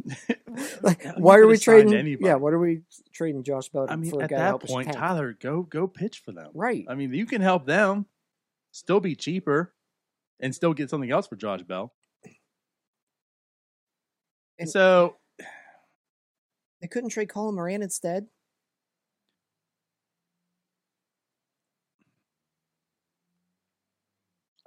like, 0.83 1.07
why 1.17 1.39
are 1.39 1.47
we 1.47 1.57
trading? 1.57 1.95
anybody. 1.95 2.29
Yeah, 2.29 2.35
what 2.35 2.53
are 2.53 2.59
we 2.59 2.83
trading 3.13 3.43
Josh 3.43 3.69
Bell 3.69 3.87
I 3.89 3.97
mean, 3.97 4.11
for 4.11 4.21
a 4.21 4.25
at 4.25 4.31
that 4.31 4.61
point. 4.61 4.93
Tyler, 4.93 5.37
go 5.41 5.63
go 5.63 5.87
pitch 5.87 6.19
for 6.19 6.33
them. 6.33 6.51
Right. 6.55 6.85
I 6.89 6.95
mean, 6.95 7.15
you 7.15 7.25
can 7.25 7.41
help 7.41 7.65
them, 7.67 8.07
still 8.73 9.01
be 9.01 9.15
cheaper, 9.15 9.73
and 10.41 10.55
still 10.55 10.75
get 10.75 10.91
something 10.91 11.11
else 11.11 11.27
for 11.27 11.37
Josh 11.37 11.63
Bell. 11.63 11.95
And- 14.59 14.69
so 14.69 15.17
They 16.83 16.89
couldn't 16.89 17.11
trade 17.11 17.29
Colin 17.29 17.55
Moran 17.55 17.83
instead. 17.83 18.27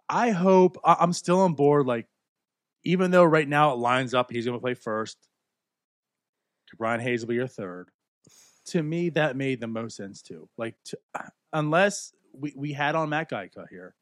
I 0.10 0.32
hope 0.32 0.78
I- 0.84 0.98
I'm 1.00 1.14
still 1.14 1.40
on 1.42 1.54
board. 1.54 1.86
Like, 1.88 2.08
even 2.84 3.12
though 3.12 3.24
right 3.24 3.48
now 3.48 3.74
it 3.74 3.78
lines 3.78 4.14
up, 4.14 4.32
he's 4.32 4.46
going 4.46 4.58
to 4.58 4.62
play 4.62 4.74
first. 4.74 5.18
Brian 6.78 7.00
Hayes 7.00 7.22
will 7.22 7.30
be 7.30 7.36
your 7.36 7.48
third. 7.48 7.90
To 8.68 8.82
me, 8.82 9.10
that 9.10 9.36
made 9.36 9.60
the 9.60 9.68
most 9.68 9.96
sense 9.98 10.22
too. 10.22 10.50
Like, 10.58 10.76
to, 10.86 10.98
uh, 11.14 11.28
unless 11.52 12.14
we, 12.34 12.54
we 12.56 12.74
had 12.74 12.96
on 12.96 13.10
Matt 13.10 13.30
Geica 13.30 13.66
here, 13.70 13.96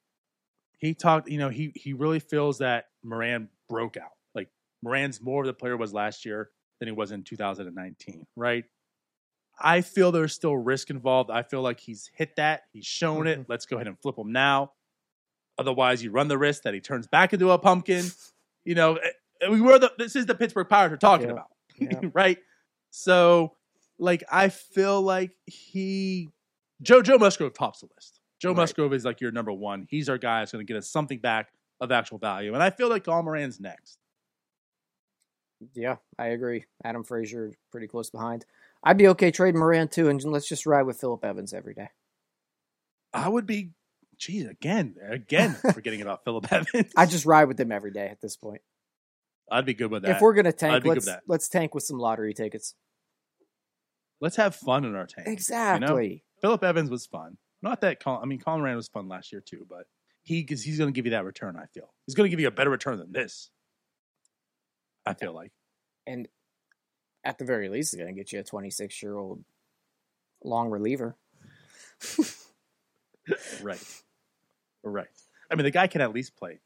he 0.77 0.93
talked. 0.93 1.29
You 1.29 1.37
know, 1.37 1.49
he 1.49 1.71
he 1.75 1.93
really 1.93 2.19
feels 2.19 2.59
that 2.59 2.85
Moran 3.03 3.49
broke 3.67 3.97
out. 3.97 4.11
Like 4.33 4.49
Moran's 4.81 5.21
more 5.21 5.43
of 5.43 5.47
the 5.47 5.53
player 5.53 5.75
was 5.77 5.93
last 5.93 6.25
year 6.25 6.49
than 6.79 6.87
he 6.87 6.91
was 6.91 7.11
in 7.11 7.23
2019. 7.23 8.25
Right. 8.35 8.65
I 9.59 9.81
feel 9.81 10.11
there's 10.11 10.33
still 10.33 10.55
risk 10.57 10.89
involved. 10.89 11.29
I 11.29 11.43
feel 11.43 11.61
like 11.61 11.79
he's 11.79 12.09
hit 12.15 12.35
that. 12.37 12.61
He's 12.71 12.85
shown 12.85 13.27
it. 13.27 13.39
Mm-hmm. 13.39 13.51
Let's 13.51 13.65
go 13.65 13.75
ahead 13.75 13.87
and 13.87 13.99
flip 13.99 14.17
him 14.17 14.31
now. 14.31 14.71
Otherwise, 15.61 16.03
you 16.03 16.11
run 16.11 16.27
the 16.27 16.37
risk 16.37 16.63
that 16.63 16.73
he 16.73 16.79
turns 16.81 17.07
back 17.07 17.33
into 17.33 17.51
a 17.51 17.57
pumpkin. 17.59 18.05
You 18.65 18.75
know, 18.75 18.95
eh, 18.95 19.47
we 19.49 19.61
were 19.61 19.79
the 19.79 19.91
this 19.97 20.15
is 20.15 20.25
the 20.25 20.35
Pittsburgh 20.35 20.67
Pirates 20.67 20.91
we're 20.91 20.97
talking 20.97 21.27
Yeah. 21.27 21.33
about, 21.33 21.47
Yeah. 21.79 22.09
right? 22.13 22.37
So, 22.89 23.55
like, 23.99 24.23
I 24.31 24.49
feel 24.49 25.01
like 25.01 25.31
he 25.45 26.29
Joe 26.81 27.01
Joe 27.01 27.17
Musgrove 27.17 27.53
tops 27.53 27.81
the 27.81 27.87
list. 27.95 28.19
Joe 28.39 28.49
Right. 28.49 28.57
Musgrove 28.57 28.93
is 28.93 29.05
like 29.05 29.21
your 29.21 29.31
number 29.31 29.53
one. 29.53 29.85
He's 29.89 30.09
our 30.09 30.17
guy 30.17 30.39
that's 30.41 30.51
going 30.51 30.65
to 30.65 30.73
get 30.73 30.77
us 30.77 30.89
something 30.89 31.19
back 31.19 31.51
of 31.79 31.91
actual 31.91 32.17
value, 32.17 32.53
and 32.53 32.61
I 32.63 32.69
feel 32.71 32.89
like 32.89 33.03
Colin 33.05 33.25
Moran's 33.25 33.59
next. 33.59 33.97
Yeah, 35.75 35.97
I 36.17 36.27
agree. 36.27 36.65
Adam 36.83 37.03
Frazier 37.03 37.51
pretty 37.71 37.87
close 37.87 38.09
behind. 38.09 38.45
I'd 38.83 38.97
be 38.97 39.07
okay 39.09 39.29
trading 39.29 39.59
Moran 39.59 39.87
too, 39.89 40.09
and 40.09 40.23
let's 40.23 40.47
just 40.49 40.65
ride 40.65 40.83
with 40.83 40.99
Phillip 40.99 41.23
Evans 41.23 41.53
every 41.53 41.75
day. 41.75 41.89
I 43.13 43.29
would 43.29 43.45
be, 43.45 43.71
geez, 44.21 44.45
again, 44.45 44.95
again, 45.09 45.57
forgetting 45.73 46.01
about 46.01 46.23
Phillip 46.25 46.51
Evans. 46.51 46.93
I 46.95 47.07
just 47.07 47.25
ride 47.25 47.45
with 47.45 47.57
them 47.57 47.71
every 47.71 47.91
day 47.91 48.07
at 48.07 48.21
this 48.21 48.37
point. 48.37 48.61
I'd 49.51 49.65
be 49.65 49.73
good 49.73 49.91
with 49.91 50.03
that. 50.03 50.17
If 50.17 50.21
we're 50.21 50.33
gonna 50.33 50.53
tank, 50.53 50.85
let's 50.85 51.09
let's 51.27 51.49
tank 51.49 51.75
with 51.75 51.83
some 51.83 51.97
lottery 51.97 52.33
tickets. 52.33 52.75
Let's 54.21 54.35
have 54.37 54.55
fun 54.55 54.85
in 54.85 54.95
our 54.95 55.07
tank. 55.07 55.27
Exactly. 55.27 56.23
Phillip 56.41 56.63
Evans 56.63 56.89
was 56.89 57.05
fun. 57.07 57.37
Not 57.61 57.81
that 57.81 57.99
Colin, 58.01 58.21
I 58.23 58.25
mean 58.25 58.39
Colin 58.39 58.61
Moran 58.61 58.75
was 58.75 58.87
fun 58.87 59.09
last 59.09 59.31
year 59.31 59.41
too, 59.41 59.65
but 59.69 59.87
he 60.23 60.41
because 60.41 60.63
he's 60.63 60.77
going 60.77 60.91
to 60.91 60.95
give 60.95 61.05
you 61.05 61.11
that 61.11 61.25
return. 61.25 61.57
I 61.57 61.65
feel 61.73 61.91
he's 62.05 62.15
going 62.15 62.27
to 62.27 62.29
give 62.29 62.39
you 62.39 62.47
a 62.47 62.51
better 62.51 62.69
return 62.69 62.97
than 62.97 63.11
this. 63.11 63.49
I 65.05 65.15
feel 65.15 65.33
like 65.33 65.51
And 66.05 66.27
at 67.23 67.39
the 67.39 67.45
very 67.45 67.69
least, 67.69 67.91
he's 67.91 67.99
gonna 67.99 68.13
get 68.13 68.31
you 68.31 68.39
a 68.39 68.43
26 68.43 69.01
year 69.01 69.17
old 69.17 69.43
long 70.43 70.69
reliever. 70.69 71.17
right, 73.61 73.83
right. 74.83 75.07
I 75.49 75.55
mean 75.55 75.63
the 75.63 75.71
guy 75.71 75.87
can 75.87 76.01
at 76.01 76.13
least 76.13 76.35
play 76.35 76.59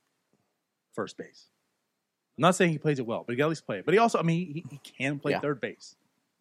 first 0.94 1.18
base. 1.18 1.48
I'm 2.38 2.42
not 2.42 2.56
saying 2.56 2.72
he 2.72 2.78
plays 2.78 3.00
it 3.00 3.06
well, 3.06 3.24
but 3.26 3.34
he 3.34 3.38
can 3.38 3.46
at 3.46 3.50
least 3.50 3.66
play 3.66 3.80
it. 3.80 3.86
But 3.86 3.94
he 3.94 3.98
also, 3.98 4.20
I 4.20 4.22
mean, 4.24 4.48
he, 4.54 4.66
he 4.70 4.78
can 4.84 5.20
play 5.20 5.32
Yeah. 5.32 5.40
third 5.40 5.62
base. 5.62 5.96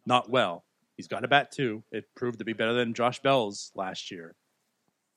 Not 0.07 0.29
well. 0.29 0.65
He's 0.97 1.09
got 1.09 1.25
a 1.25 1.29
bat 1.29 1.51
too. 1.53 1.83
It 1.93 2.05
proved 2.15 2.39
to 2.41 2.45
be 2.45 2.53
better 2.53 2.73
than 2.73 2.95
Josh 2.95 3.21
Bell's 3.21 3.71
last 3.75 4.11
year. 4.11 4.35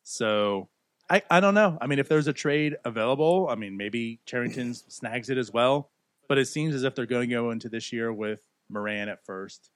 So 0.04 0.70
I, 1.10 1.22
I 1.30 1.40
don't 1.40 1.54
know. 1.54 1.78
I 1.82 1.88
mean, 1.88 2.00
if 2.00 2.08
there's 2.10 2.28
a 2.28 2.34
trade 2.34 2.76
available, 2.86 3.48
I 3.50 3.56
mean, 3.56 3.76
maybe 3.78 4.20
Cherington 4.26 4.74
snags 4.88 5.30
it 5.30 5.38
as 5.38 5.52
well. 5.52 5.90
But 6.30 6.38
it 6.38 6.48
seems 6.48 6.76
as 6.76 6.84
if 6.84 6.94
they're 6.96 7.06
going 7.06 7.30
to 7.30 7.36
go 7.36 7.52
into 7.52 7.70
this 7.70 7.92
year 7.94 8.12
with 8.12 8.42
Moran 8.70 9.08
at 9.10 9.24
first, 9.26 9.70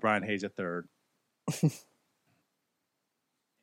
Brian 0.00 0.22
Hayes 0.24 0.44
at 0.44 0.56
third. 0.56 0.88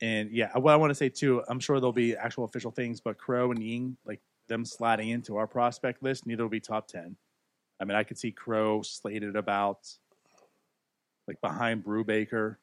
and 0.01 0.31
yeah, 0.31 0.55
what 0.57 0.73
I 0.73 0.77
want 0.77 0.91
to 0.91 0.95
say 0.95 1.10
too, 1.10 1.43
I'm 1.47 1.60
sure 1.60 1.79
there'll 1.79 1.93
be 1.93 2.15
actual 2.15 2.43
official 2.45 2.71
things, 2.71 3.01
but 3.01 3.17
Crowe 3.17 3.51
and 3.51 3.62
Yean, 3.62 3.97
like 4.05 4.21
them 4.47 4.65
sliding 4.65 5.10
into 5.10 5.38
our 5.38 5.47
prospect 5.47 6.03
list, 6.03 6.25
neither 6.27 6.43
will 6.43 6.49
be 6.49 6.60
top 6.60 6.88
10. 6.88 7.15
I 7.79 7.86
mean, 7.86 7.95
I 7.95 8.03
could 8.03 8.17
see 8.17 8.31
Crowe 8.31 8.81
slated 8.81 9.36
about 9.36 9.88
like 11.27 11.41
behind 11.41 11.83
Brubaker, 11.83 12.57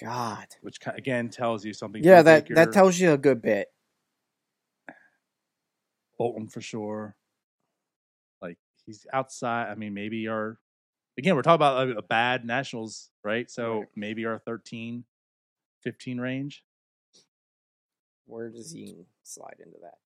God. 0.00 0.46
which 0.62 0.78
again 0.86 1.28
tells 1.30 1.64
you 1.64 1.72
something. 1.72 2.02
Yeah, 2.02 2.22
that 2.22 2.48
that 2.54 2.72
tells 2.72 2.98
you 2.98 3.12
a 3.12 3.18
good 3.18 3.42
bit. 3.42 3.68
Bolton 6.18 6.48
for 6.48 6.60
sure. 6.60 7.16
Like 8.42 8.58
he's 8.86 9.06
outside. 9.12 9.70
I 9.70 9.74
mean, 9.74 9.94
maybe 9.94 10.28
our 10.28 10.58
again, 11.18 11.34
we're 11.36 11.42
talking 11.42 11.56
about 11.56 11.88
a, 11.88 11.98
a 11.98 12.02
bad 12.02 12.44
Nationals, 12.44 13.10
right? 13.24 13.50
So 13.50 13.80
Right. 13.80 13.88
maybe 13.96 14.24
our 14.26 14.38
13, 14.38 15.04
15 15.82 16.20
range. 16.20 16.64
Where 18.26 18.48
does 18.48 18.70
he 18.70 19.06
slide 19.22 19.56
into 19.58 19.78
that? 19.82 19.98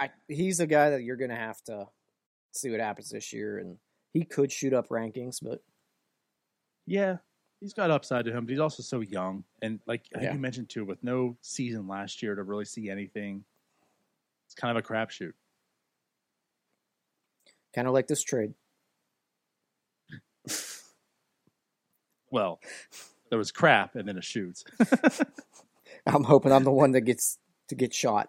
I, 0.00 0.10
he's 0.28 0.60
a 0.60 0.66
guy 0.66 0.90
that 0.90 1.02
you're 1.02 1.16
going 1.16 1.30
to 1.30 1.36
have 1.36 1.62
to 1.64 1.86
see 2.52 2.70
what 2.70 2.80
happens 2.80 3.10
this 3.10 3.32
year, 3.32 3.58
and 3.58 3.78
he 4.12 4.24
could 4.24 4.50
shoot 4.50 4.72
up 4.72 4.88
rankings, 4.88 5.38
but 5.42 5.62
Yeah, 6.86 7.18
he's 7.60 7.72
got 7.72 7.90
upside 7.90 8.24
to 8.24 8.32
him, 8.32 8.44
but 8.44 8.50
he's 8.50 8.60
also 8.60 8.82
so 8.82 9.00
young. 9.00 9.44
And 9.62 9.80
like 9.86 10.06
I 10.14 10.18
think 10.18 10.24
Yeah. 10.24 10.32
you 10.34 10.40
mentioned 10.40 10.68
too, 10.68 10.84
with 10.84 11.02
no 11.04 11.36
season 11.40 11.86
last 11.86 12.22
year 12.22 12.34
to 12.34 12.42
really 12.42 12.64
see 12.64 12.90
anything, 12.90 13.44
it's 14.46 14.54
kind 14.54 14.76
of 14.76 14.84
a 14.84 14.86
crapshoot. 14.86 15.32
kind 17.74 17.88
of 17.88 17.94
like 17.94 18.06
this 18.06 18.22
trade. 18.22 18.52
Well, 22.32 22.58
there 23.30 23.38
was 23.38 23.52
crap 23.52 23.94
and 23.94 24.08
then 24.08 24.18
a 24.18 24.22
shoot. 24.22 24.64
I'm 26.06 26.24
hoping 26.24 26.50
I'm 26.50 26.64
the 26.64 26.72
one 26.72 26.90
that 26.92 27.02
gets 27.02 27.38
to 27.68 27.74
get 27.76 27.94
shot. 27.94 28.28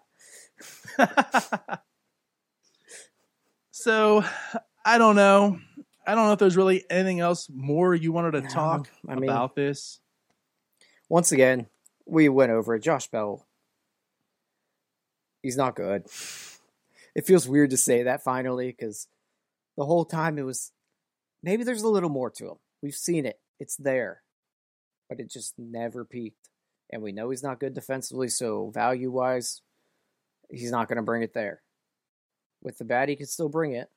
so 3.70 4.22
I 4.84 4.98
don't 4.98 5.16
know. 5.16 5.58
I 6.06 6.14
don't 6.14 6.26
know 6.26 6.32
if 6.32 6.38
there's 6.38 6.56
really 6.56 6.84
anything 6.90 7.20
else 7.20 7.48
more 7.52 7.94
you 7.94 8.12
wanted 8.12 8.32
to 8.32 8.40
No, 8.42 8.48
talk 8.48 8.88
I 9.08 9.14
mean- 9.14 9.24
about 9.24 9.56
this. 9.56 10.00
Once 11.08 11.32
again, 11.32 11.66
we 12.06 12.28
went 12.28 12.50
over 12.52 12.74
it. 12.74 12.82
Josh 12.82 13.08
Bell, 13.08 13.46
he's 15.42 15.56
not 15.56 15.76
good. 15.76 16.04
It 17.14 17.26
feels 17.26 17.48
weird 17.48 17.70
to 17.70 17.76
say 17.76 18.02
that 18.04 18.22
finally 18.24 18.68
because 18.68 19.06
the 19.76 19.84
whole 19.84 20.04
time 20.04 20.38
it 20.38 20.42
was 20.42 20.72
maybe 21.42 21.62
there's 21.64 21.82
a 21.82 21.88
little 21.88 22.08
more 22.10 22.30
to 22.30 22.48
him. 22.50 22.56
We've 22.82 22.94
seen 22.94 23.24
it, 23.26 23.38
it's 23.58 23.76
there, 23.76 24.22
but 25.08 25.20
it 25.20 25.30
just 25.30 25.54
never 25.58 26.04
peaked. 26.04 26.50
And 26.90 27.02
we 27.02 27.12
know 27.12 27.30
he's 27.30 27.42
not 27.42 27.60
good 27.60 27.74
defensively, 27.74 28.28
so 28.28 28.70
value 28.70 29.10
wise, 29.10 29.62
he's 30.50 30.70
not 30.70 30.88
going 30.88 30.96
to 30.96 31.02
bring 31.02 31.22
it 31.22 31.34
there. 31.34 31.62
With 32.62 32.78
the 32.78 32.84
bat, 32.84 33.08
he 33.08 33.16
could 33.16 33.28
still 33.28 33.48
bring 33.48 33.72
it. 33.72 33.90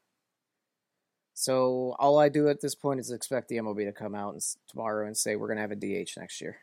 So 1.33 1.95
all 1.99 2.17
I 2.17 2.29
do 2.29 2.49
at 2.49 2.61
this 2.61 2.73
point 2.73 2.99
is 2.99 3.11
expect 3.11 3.47
the 3.47 3.57
MLB 3.57 3.85
to 3.85 3.91
come 3.91 4.15
out 4.15 4.33
and, 4.33 4.41
tomorrow 4.67 5.05
and 5.05 5.15
say 5.15 5.35
we're 5.35 5.47
going 5.47 5.57
to 5.57 5.61
have 5.61 5.71
a 5.71 5.75
DH 5.75 6.09
next 6.17 6.41
year. 6.41 6.57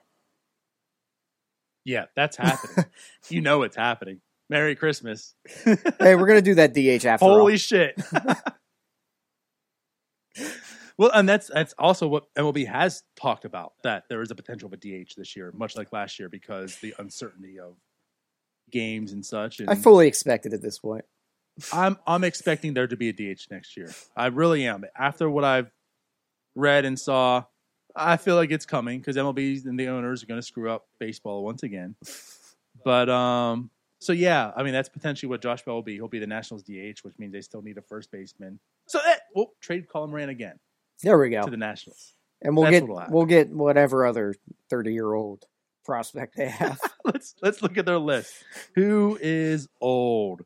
Yeah, 1.85 2.07
that's 2.16 2.37
happening. 2.37 2.87
you 3.28 3.40
know 3.40 3.62
it's 3.62 3.76
happening. 3.76 4.20
Merry 4.50 4.74
Christmas. 4.74 5.35
hey, 5.64 6.16
we're 6.16 6.26
going 6.26 6.38
to 6.38 6.42
do 6.42 6.54
that 6.57 6.74
DH 6.74 7.07
after 7.07 7.24
all. 7.24 7.38
Holy 7.38 7.57
shit. 7.57 7.94
well, 10.96 11.11
and 11.12 11.28
that's 11.28 11.48
that's 11.48 11.74
also 11.78 12.07
what 12.07 12.33
MLB 12.35 12.66
has 12.68 13.02
talked 13.16 13.44
about 13.44 13.72
that 13.83 14.04
there 14.09 14.22
is 14.22 14.30
a 14.30 14.35
potential 14.35 14.66
of 14.66 14.72
a 14.72 14.76
DH 14.76 15.14
this 15.16 15.35
year, 15.35 15.52
much 15.54 15.76
like 15.76 15.92
last 15.92 16.18
year, 16.18 16.28
because 16.28 16.76
the 16.76 16.94
uncertainty 16.98 17.59
of 17.59 17.74
games 18.70 19.12
and 19.12 19.24
such. 19.24 19.59
And 19.59 19.68
I 19.68 19.74
fully 19.74 20.07
expect 20.07 20.46
it 20.46 20.52
at 20.52 20.62
this 20.62 20.78
point. 20.78 21.04
I'm 21.72 21.98
I'm 22.07 22.22
expecting 22.22 22.74
there 22.74 22.87
to 22.87 22.96
be 22.96 23.09
a 23.09 23.12
DH 23.12 23.46
next 23.50 23.76
year. 23.76 23.90
I 24.16 24.26
really 24.26 24.66
am. 24.66 24.85
After 24.96 25.28
what 25.28 25.44
I've 25.44 25.70
read 26.54 26.85
and 26.85 26.98
saw, 26.98 27.44
I 27.96 28.16
feel 28.16 28.37
like 28.37 28.52
it's 28.52 28.66
coming 28.66 29.00
because 29.00 29.16
MLB 29.16 29.64
and 29.64 29.78
the 29.78 29.88
owners 29.88 30.22
are 30.22 30.26
going 30.26 30.40
to 30.40 30.46
screw 30.46 30.70
up 30.70 30.87
baseball 31.00 31.44
once 31.44 31.64
again. 31.64 31.96
But 32.85 33.09
um, 33.09 33.70
so 33.98 34.12
yeah, 34.12 34.52
I 34.57 34.62
mean 34.62 34.72
that's 34.72 34.88
potentially 34.88 35.28
what 35.28 35.42
Josh 35.42 35.64
Bell 35.64 35.74
will 35.74 35.83
be. 35.83 35.94
He'll 35.94 36.07
be 36.07 36.20
the 36.20 36.26
Nationals 36.28 36.62
DH, 36.62 37.00
which 37.02 37.18
means 37.18 37.33
they 37.33 37.40
still 37.40 37.62
need 37.62 37.78
a 37.78 37.83
first 37.83 38.12
baseman. 38.12 38.61
So 38.87 39.00
that 39.04 39.22
we'll 39.35 39.50
trade 39.61 39.88
Colin 39.88 40.11
Moran 40.11 40.28
again 40.28 40.61
There 41.04 41.18
we 41.18 41.30
go. 41.30 41.42
to 41.44 41.50
the 41.50 41.56
Nationals. 41.56 42.14
And 42.42 42.56
we'll 42.56 42.70
That's 42.70 42.84
get 42.86 43.10
we'll 43.10 43.26
get 43.26 43.50
whatever 43.50 44.04
other 44.06 44.34
30-year-old 44.72 45.44
prospect 45.84 46.36
they 46.36 46.48
have. 46.50 46.78
let's 47.04 47.34
let's 47.42 47.62
look 47.62 47.78
at 47.78 47.86
their 47.86 47.98
list. 47.98 48.32
Who 48.74 49.18
is 49.20 49.68
old? 49.80 50.42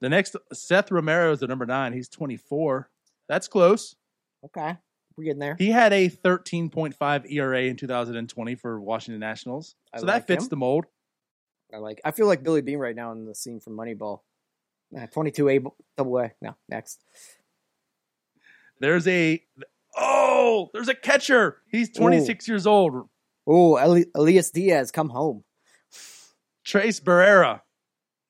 The 0.00 0.08
next 0.08 0.36
Seth 0.52 0.90
Romero 0.92 1.32
is 1.32 1.40
the 1.40 1.48
number 1.48 1.66
nine. 1.66 1.92
He's 1.92 2.08
24. 2.08 2.88
That's 3.28 3.48
close. 3.48 3.96
okay. 4.44 4.76
We're 5.16 5.24
getting 5.24 5.40
there. 5.40 5.56
He 5.58 5.70
had 5.72 5.92
a 5.92 6.08
13.5 6.08 7.32
ERA 7.32 7.62
in 7.62 7.74
2020 7.76 8.54
for 8.54 8.80
Washington 8.80 9.18
Nationals. 9.18 9.74
I 9.92 9.98
So 9.98 10.06
like 10.06 10.14
that 10.20 10.26
fits 10.28 10.44
him. 10.44 10.50
the 10.50 10.56
mold. 10.56 10.84
I 11.74 11.78
like 11.78 12.00
I 12.04 12.12
feel 12.12 12.28
like 12.28 12.44
Billy 12.44 12.62
Beane 12.62 12.78
right 12.78 12.94
now 12.94 13.10
in 13.10 13.24
the 13.24 13.34
scene 13.34 13.58
from 13.58 13.76
Moneyball. 13.76 14.20
Nah, 14.92 15.06
22 15.06 15.48
A 15.48 15.60
double 15.96 16.18
A. 16.20 16.30
No, 16.40 16.54
next. 16.68 17.02
There's 18.80 19.06
a 19.08 19.42
oh, 19.96 20.68
there's 20.72 20.88
a 20.88 20.94
catcher. 20.94 21.62
He's 21.70 21.90
26 21.90 22.46
years 22.48 22.66
old. 22.66 23.08
Oh, 23.46 23.78
Eli- 23.82 24.04
Elias 24.14 24.50
Diaz, 24.50 24.90
come 24.90 25.08
home. 25.08 25.44
Tres 26.64 27.00
Barrera, 27.00 27.62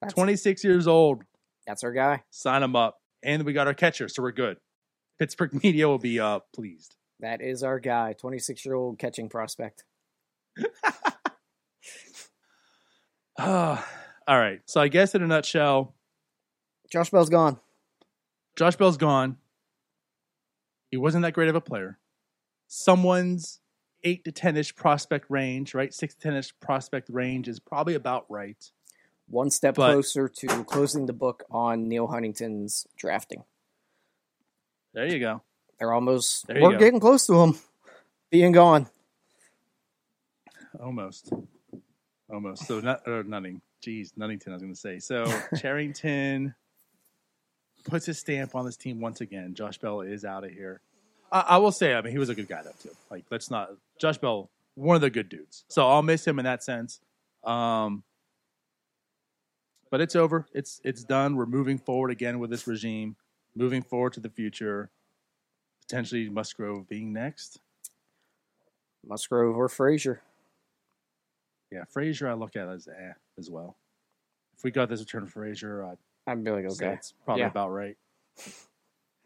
That's, 0.00 0.14
26 0.14 0.62
years 0.62 0.86
old. 0.86 1.24
that's 1.66 1.82
our 1.82 1.92
guy. 1.92 2.22
Sign 2.30 2.62
him 2.62 2.76
up. 2.76 2.98
And 3.22 3.42
we 3.44 3.52
got 3.52 3.66
our 3.66 3.74
catcher, 3.74 4.08
so 4.08 4.22
we're 4.22 4.30
good. 4.32 4.58
Pittsburgh 5.18 5.52
media 5.64 5.88
will 5.88 5.98
be 5.98 6.20
uh 6.20 6.38
pleased. 6.54 6.94
That 7.20 7.40
is 7.42 7.64
our 7.64 7.80
guy. 7.80 8.12
26 8.12 8.64
year 8.64 8.74
old 8.76 8.98
catching 9.00 9.28
prospect. 9.28 9.82
Ah, 13.38 13.84
all 14.28 14.38
right. 14.38 14.60
So 14.66 14.80
I 14.80 14.86
guess 14.88 15.14
in 15.16 15.22
a 15.22 15.26
nutshell, 15.26 15.94
Josh 16.92 17.10
Bell's 17.10 17.28
gone. 17.28 17.58
Josh 18.56 18.76
Bell's 18.76 18.96
gone. 18.96 19.36
He 20.90 20.96
wasn't 20.96 21.22
that 21.22 21.32
great 21.34 21.48
of 21.48 21.54
a 21.54 21.60
player. 21.60 21.98
Someone's 22.66 23.60
eight 24.04 24.24
to 24.24 24.32
ten 24.32 24.56
ish 24.56 24.74
prospect 24.76 25.26
range, 25.28 25.74
right? 25.74 25.92
Six 25.92 26.14
to 26.14 26.20
ten 26.20 26.34
ish 26.36 26.52
prospect 26.60 27.08
range 27.10 27.48
is 27.48 27.58
probably 27.60 27.94
about 27.94 28.26
right. 28.28 28.56
One 29.28 29.50
step 29.50 29.74
But- 29.74 29.92
closer 29.92 30.28
to 30.28 30.64
closing 30.64 31.06
the 31.06 31.12
book 31.12 31.44
on 31.50 31.88
Neal 31.88 32.06
Huntington's 32.06 32.86
drafting. 32.96 33.44
There 34.94 35.06
you 35.06 35.18
go. 35.20 35.42
They're 35.78 35.92
almost, 35.92 36.46
There 36.46 36.60
we're 36.62 36.72
go. 36.72 36.78
getting 36.78 36.98
close 37.00 37.26
to 37.26 37.34
him 37.42 37.58
being 38.30 38.52
gone. 38.52 38.88
Almost. 40.80 41.32
Almost. 42.30 42.66
So 42.66 42.80
not 42.80 43.02
or 43.06 43.22
Nutting. 43.22 43.60
Jeez, 43.82 44.12
Nunnington, 44.14 44.48
I 44.48 44.52
was 44.54 44.62
gonna 44.62 44.74
say. 44.74 44.98
So 44.98 45.24
Cherington 45.60 46.54
puts 47.88 48.06
his 48.06 48.18
stamp 48.18 48.54
on 48.54 48.64
this 48.64 48.76
team 48.76 49.00
once 49.00 49.20
again. 49.20 49.54
Josh 49.54 49.78
Bell 49.78 50.00
is 50.00 50.24
out 50.24 50.44
of 50.44 50.50
here. 50.50 50.80
I, 51.32 51.40
I 51.40 51.56
will 51.58 51.72
say, 51.72 51.94
I 51.94 52.00
mean, 52.00 52.12
he 52.12 52.18
was 52.18 52.28
a 52.28 52.34
good 52.34 52.48
guy 52.48 52.62
though 52.62 52.72
too. 52.82 52.94
Like, 53.10 53.24
let's 53.30 53.50
not 53.50 53.70
Josh 53.98 54.18
Bell, 54.18 54.50
one 54.74 54.96
of 54.96 55.02
the 55.02 55.10
good 55.10 55.28
dudes. 55.28 55.64
So 55.68 55.88
I'll 55.88 56.02
miss 56.02 56.26
him 56.26 56.38
in 56.38 56.44
that 56.44 56.62
sense. 56.62 57.00
Um 57.44 58.02
but 59.90 60.00
it's 60.00 60.16
over. 60.16 60.46
It's 60.52 60.80
it's 60.84 61.02
done. 61.02 61.36
We're 61.36 61.46
moving 61.46 61.78
forward 61.78 62.10
again 62.10 62.38
with 62.38 62.50
this 62.50 62.66
regime, 62.66 63.16
moving 63.56 63.82
forward 63.82 64.12
to 64.14 64.20
the 64.20 64.28
future. 64.28 64.90
Potentially 65.82 66.28
Musgrove 66.28 66.88
being 66.88 67.12
next. 67.12 67.60
Musgrove 69.06 69.56
or 69.56 69.68
Frazier. 69.68 70.20
Yeah, 71.70 71.84
Frazier 71.84 72.28
I 72.28 72.34
look 72.34 72.56
at 72.56 72.68
as 72.68 72.88
eh 72.88 73.12
as 73.38 73.50
well. 73.50 73.76
If 74.56 74.64
we 74.64 74.70
got 74.70 74.88
this 74.88 75.00
return 75.00 75.24
for 75.26 75.40
Frazier, 75.40 75.84
I'd 75.84 75.98
I'd 76.28 76.44
be 76.44 76.50
like, 76.50 76.64
okay. 76.66 76.92
it's 76.94 77.12
probably 77.24 77.42
Yeah. 77.42 77.48
about 77.48 77.70
right. 77.70 77.96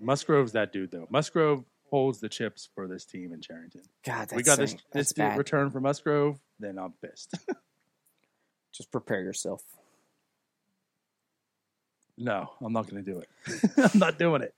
Musgrove's 0.01 0.53
that 0.53 0.73
dude 0.73 0.91
though. 0.91 1.07
Musgrove 1.11 1.65
holds 1.91 2.21
the 2.21 2.29
chips 2.29 2.69
for 2.75 2.89
this 2.89 3.05
team 3.05 3.33
in 3.33 3.41
Cherington. 3.41 3.83
God, 4.05 4.21
that's 4.29 4.35
we 4.35 4.43
got 4.43 4.59
this 4.59 4.73
this 4.73 4.83
that's 4.93 5.13
bad. 5.13 5.39
return 5.39 5.71
for 5.71 5.81
Musgrove, 5.81 6.39
then 6.59 6.79
I'm 6.79 6.93
pissed. 7.03 7.35
Just 8.73 8.91
prepare 8.91 9.21
yourself. 9.23 9.63
no, 12.17 12.51
I'm 12.63 12.73
not 12.73 12.89
going 12.89 13.05
to 13.05 13.11
do 13.13 13.19
it. 13.19 13.29
I'm 13.93 13.99
not 13.99 14.19
doing 14.19 14.43
it. 14.43 14.55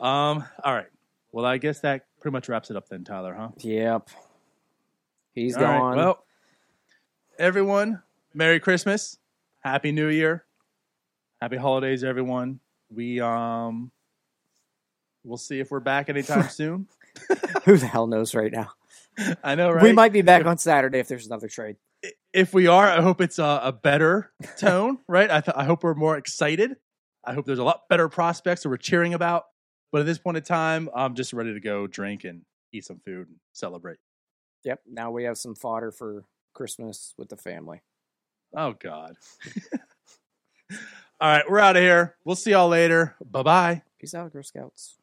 Um. 0.00 0.44
All 0.64 0.74
right. 0.74 0.86
Well, 1.32 1.44
I 1.44 1.58
guess 1.58 1.80
that 1.80 2.06
pretty 2.20 2.32
much 2.32 2.48
wraps 2.48 2.70
it 2.70 2.76
up 2.76 2.88
then, 2.88 3.04
Tyler. 3.04 3.34
Huh? 3.34 3.50
Yep. 3.58 4.08
He's 5.34 5.56
All 5.56 5.62
right, 5.62 5.78
gone. 5.78 5.96
Well, 5.96 6.24
everyone, 7.38 8.02
Merry 8.34 8.58
Christmas, 8.58 9.18
Happy 9.60 9.92
New 9.92 10.08
Year, 10.08 10.44
Happy 11.40 11.56
Holidays, 11.56 12.04
everyone. 12.04 12.60
We 12.90 13.18
um, 13.18 13.90
we'll 15.24 15.38
see 15.38 15.58
if 15.58 15.70
we're 15.70 15.80
back 15.80 16.10
anytime 16.10 16.48
soon. 16.50 16.86
Who 17.64 17.78
the 17.78 17.86
hell 17.86 18.06
knows 18.06 18.34
right 18.34 18.52
now? 18.52 18.72
I 19.42 19.54
know, 19.54 19.70
right? 19.70 19.82
We 19.82 19.92
might 19.92 20.12
be 20.12 20.20
back 20.20 20.44
on 20.44 20.58
Saturday 20.58 20.98
if 20.98 21.08
there's 21.08 21.26
another 21.26 21.48
trade. 21.48 21.76
If 22.34 22.52
we 22.52 22.66
are, 22.66 22.86
I 22.86 23.00
hope 23.00 23.22
it's 23.22 23.38
a, 23.38 23.60
a 23.64 23.72
better 23.72 24.30
tone, 24.58 24.98
right? 25.08 25.30
I 25.30 25.40
th- 25.40 25.56
I 25.56 25.64
hope 25.64 25.82
we're 25.82 25.94
more 25.94 26.18
excited. 26.18 26.76
I 27.24 27.32
hope 27.32 27.46
there's 27.46 27.58
a 27.58 27.64
lot 27.64 27.88
better 27.88 28.10
prospects 28.10 28.62
that 28.62 28.68
we're 28.68 28.76
cheering 28.76 29.14
about. 29.14 29.44
But 29.92 30.02
at 30.02 30.06
this 30.06 30.18
point 30.18 30.36
in 30.36 30.42
time, 30.42 30.90
I'm 30.94 31.14
just 31.14 31.32
ready 31.32 31.54
to 31.54 31.60
go 31.60 31.86
drink 31.86 32.24
and 32.24 32.42
eat 32.70 32.84
some 32.84 33.00
food 33.02 33.28
and 33.28 33.36
celebrate. 33.54 33.96
Yep. 34.64 34.80
Now 34.86 35.10
we 35.10 35.24
have 35.24 35.38
some 35.38 35.54
fodder 35.54 35.90
for 35.90 36.26
Christmas 36.52 37.14
with 37.16 37.30
the 37.30 37.36
family. 37.38 37.80
Oh 38.54 38.74
God. 38.78 39.16
All 41.20 41.28
right, 41.28 41.44
we're 41.50 41.58
out 41.58 41.76
of 41.76 41.82
here. 41.82 42.16
We'll 42.24 42.34
see 42.36 42.52
y'all 42.52 42.68
later. 42.68 43.14
Bye 43.30 43.42
bye. 43.42 43.82
Peace 43.98 44.14
out, 44.14 44.32
Girl 44.32 44.42
Scouts. 44.42 44.99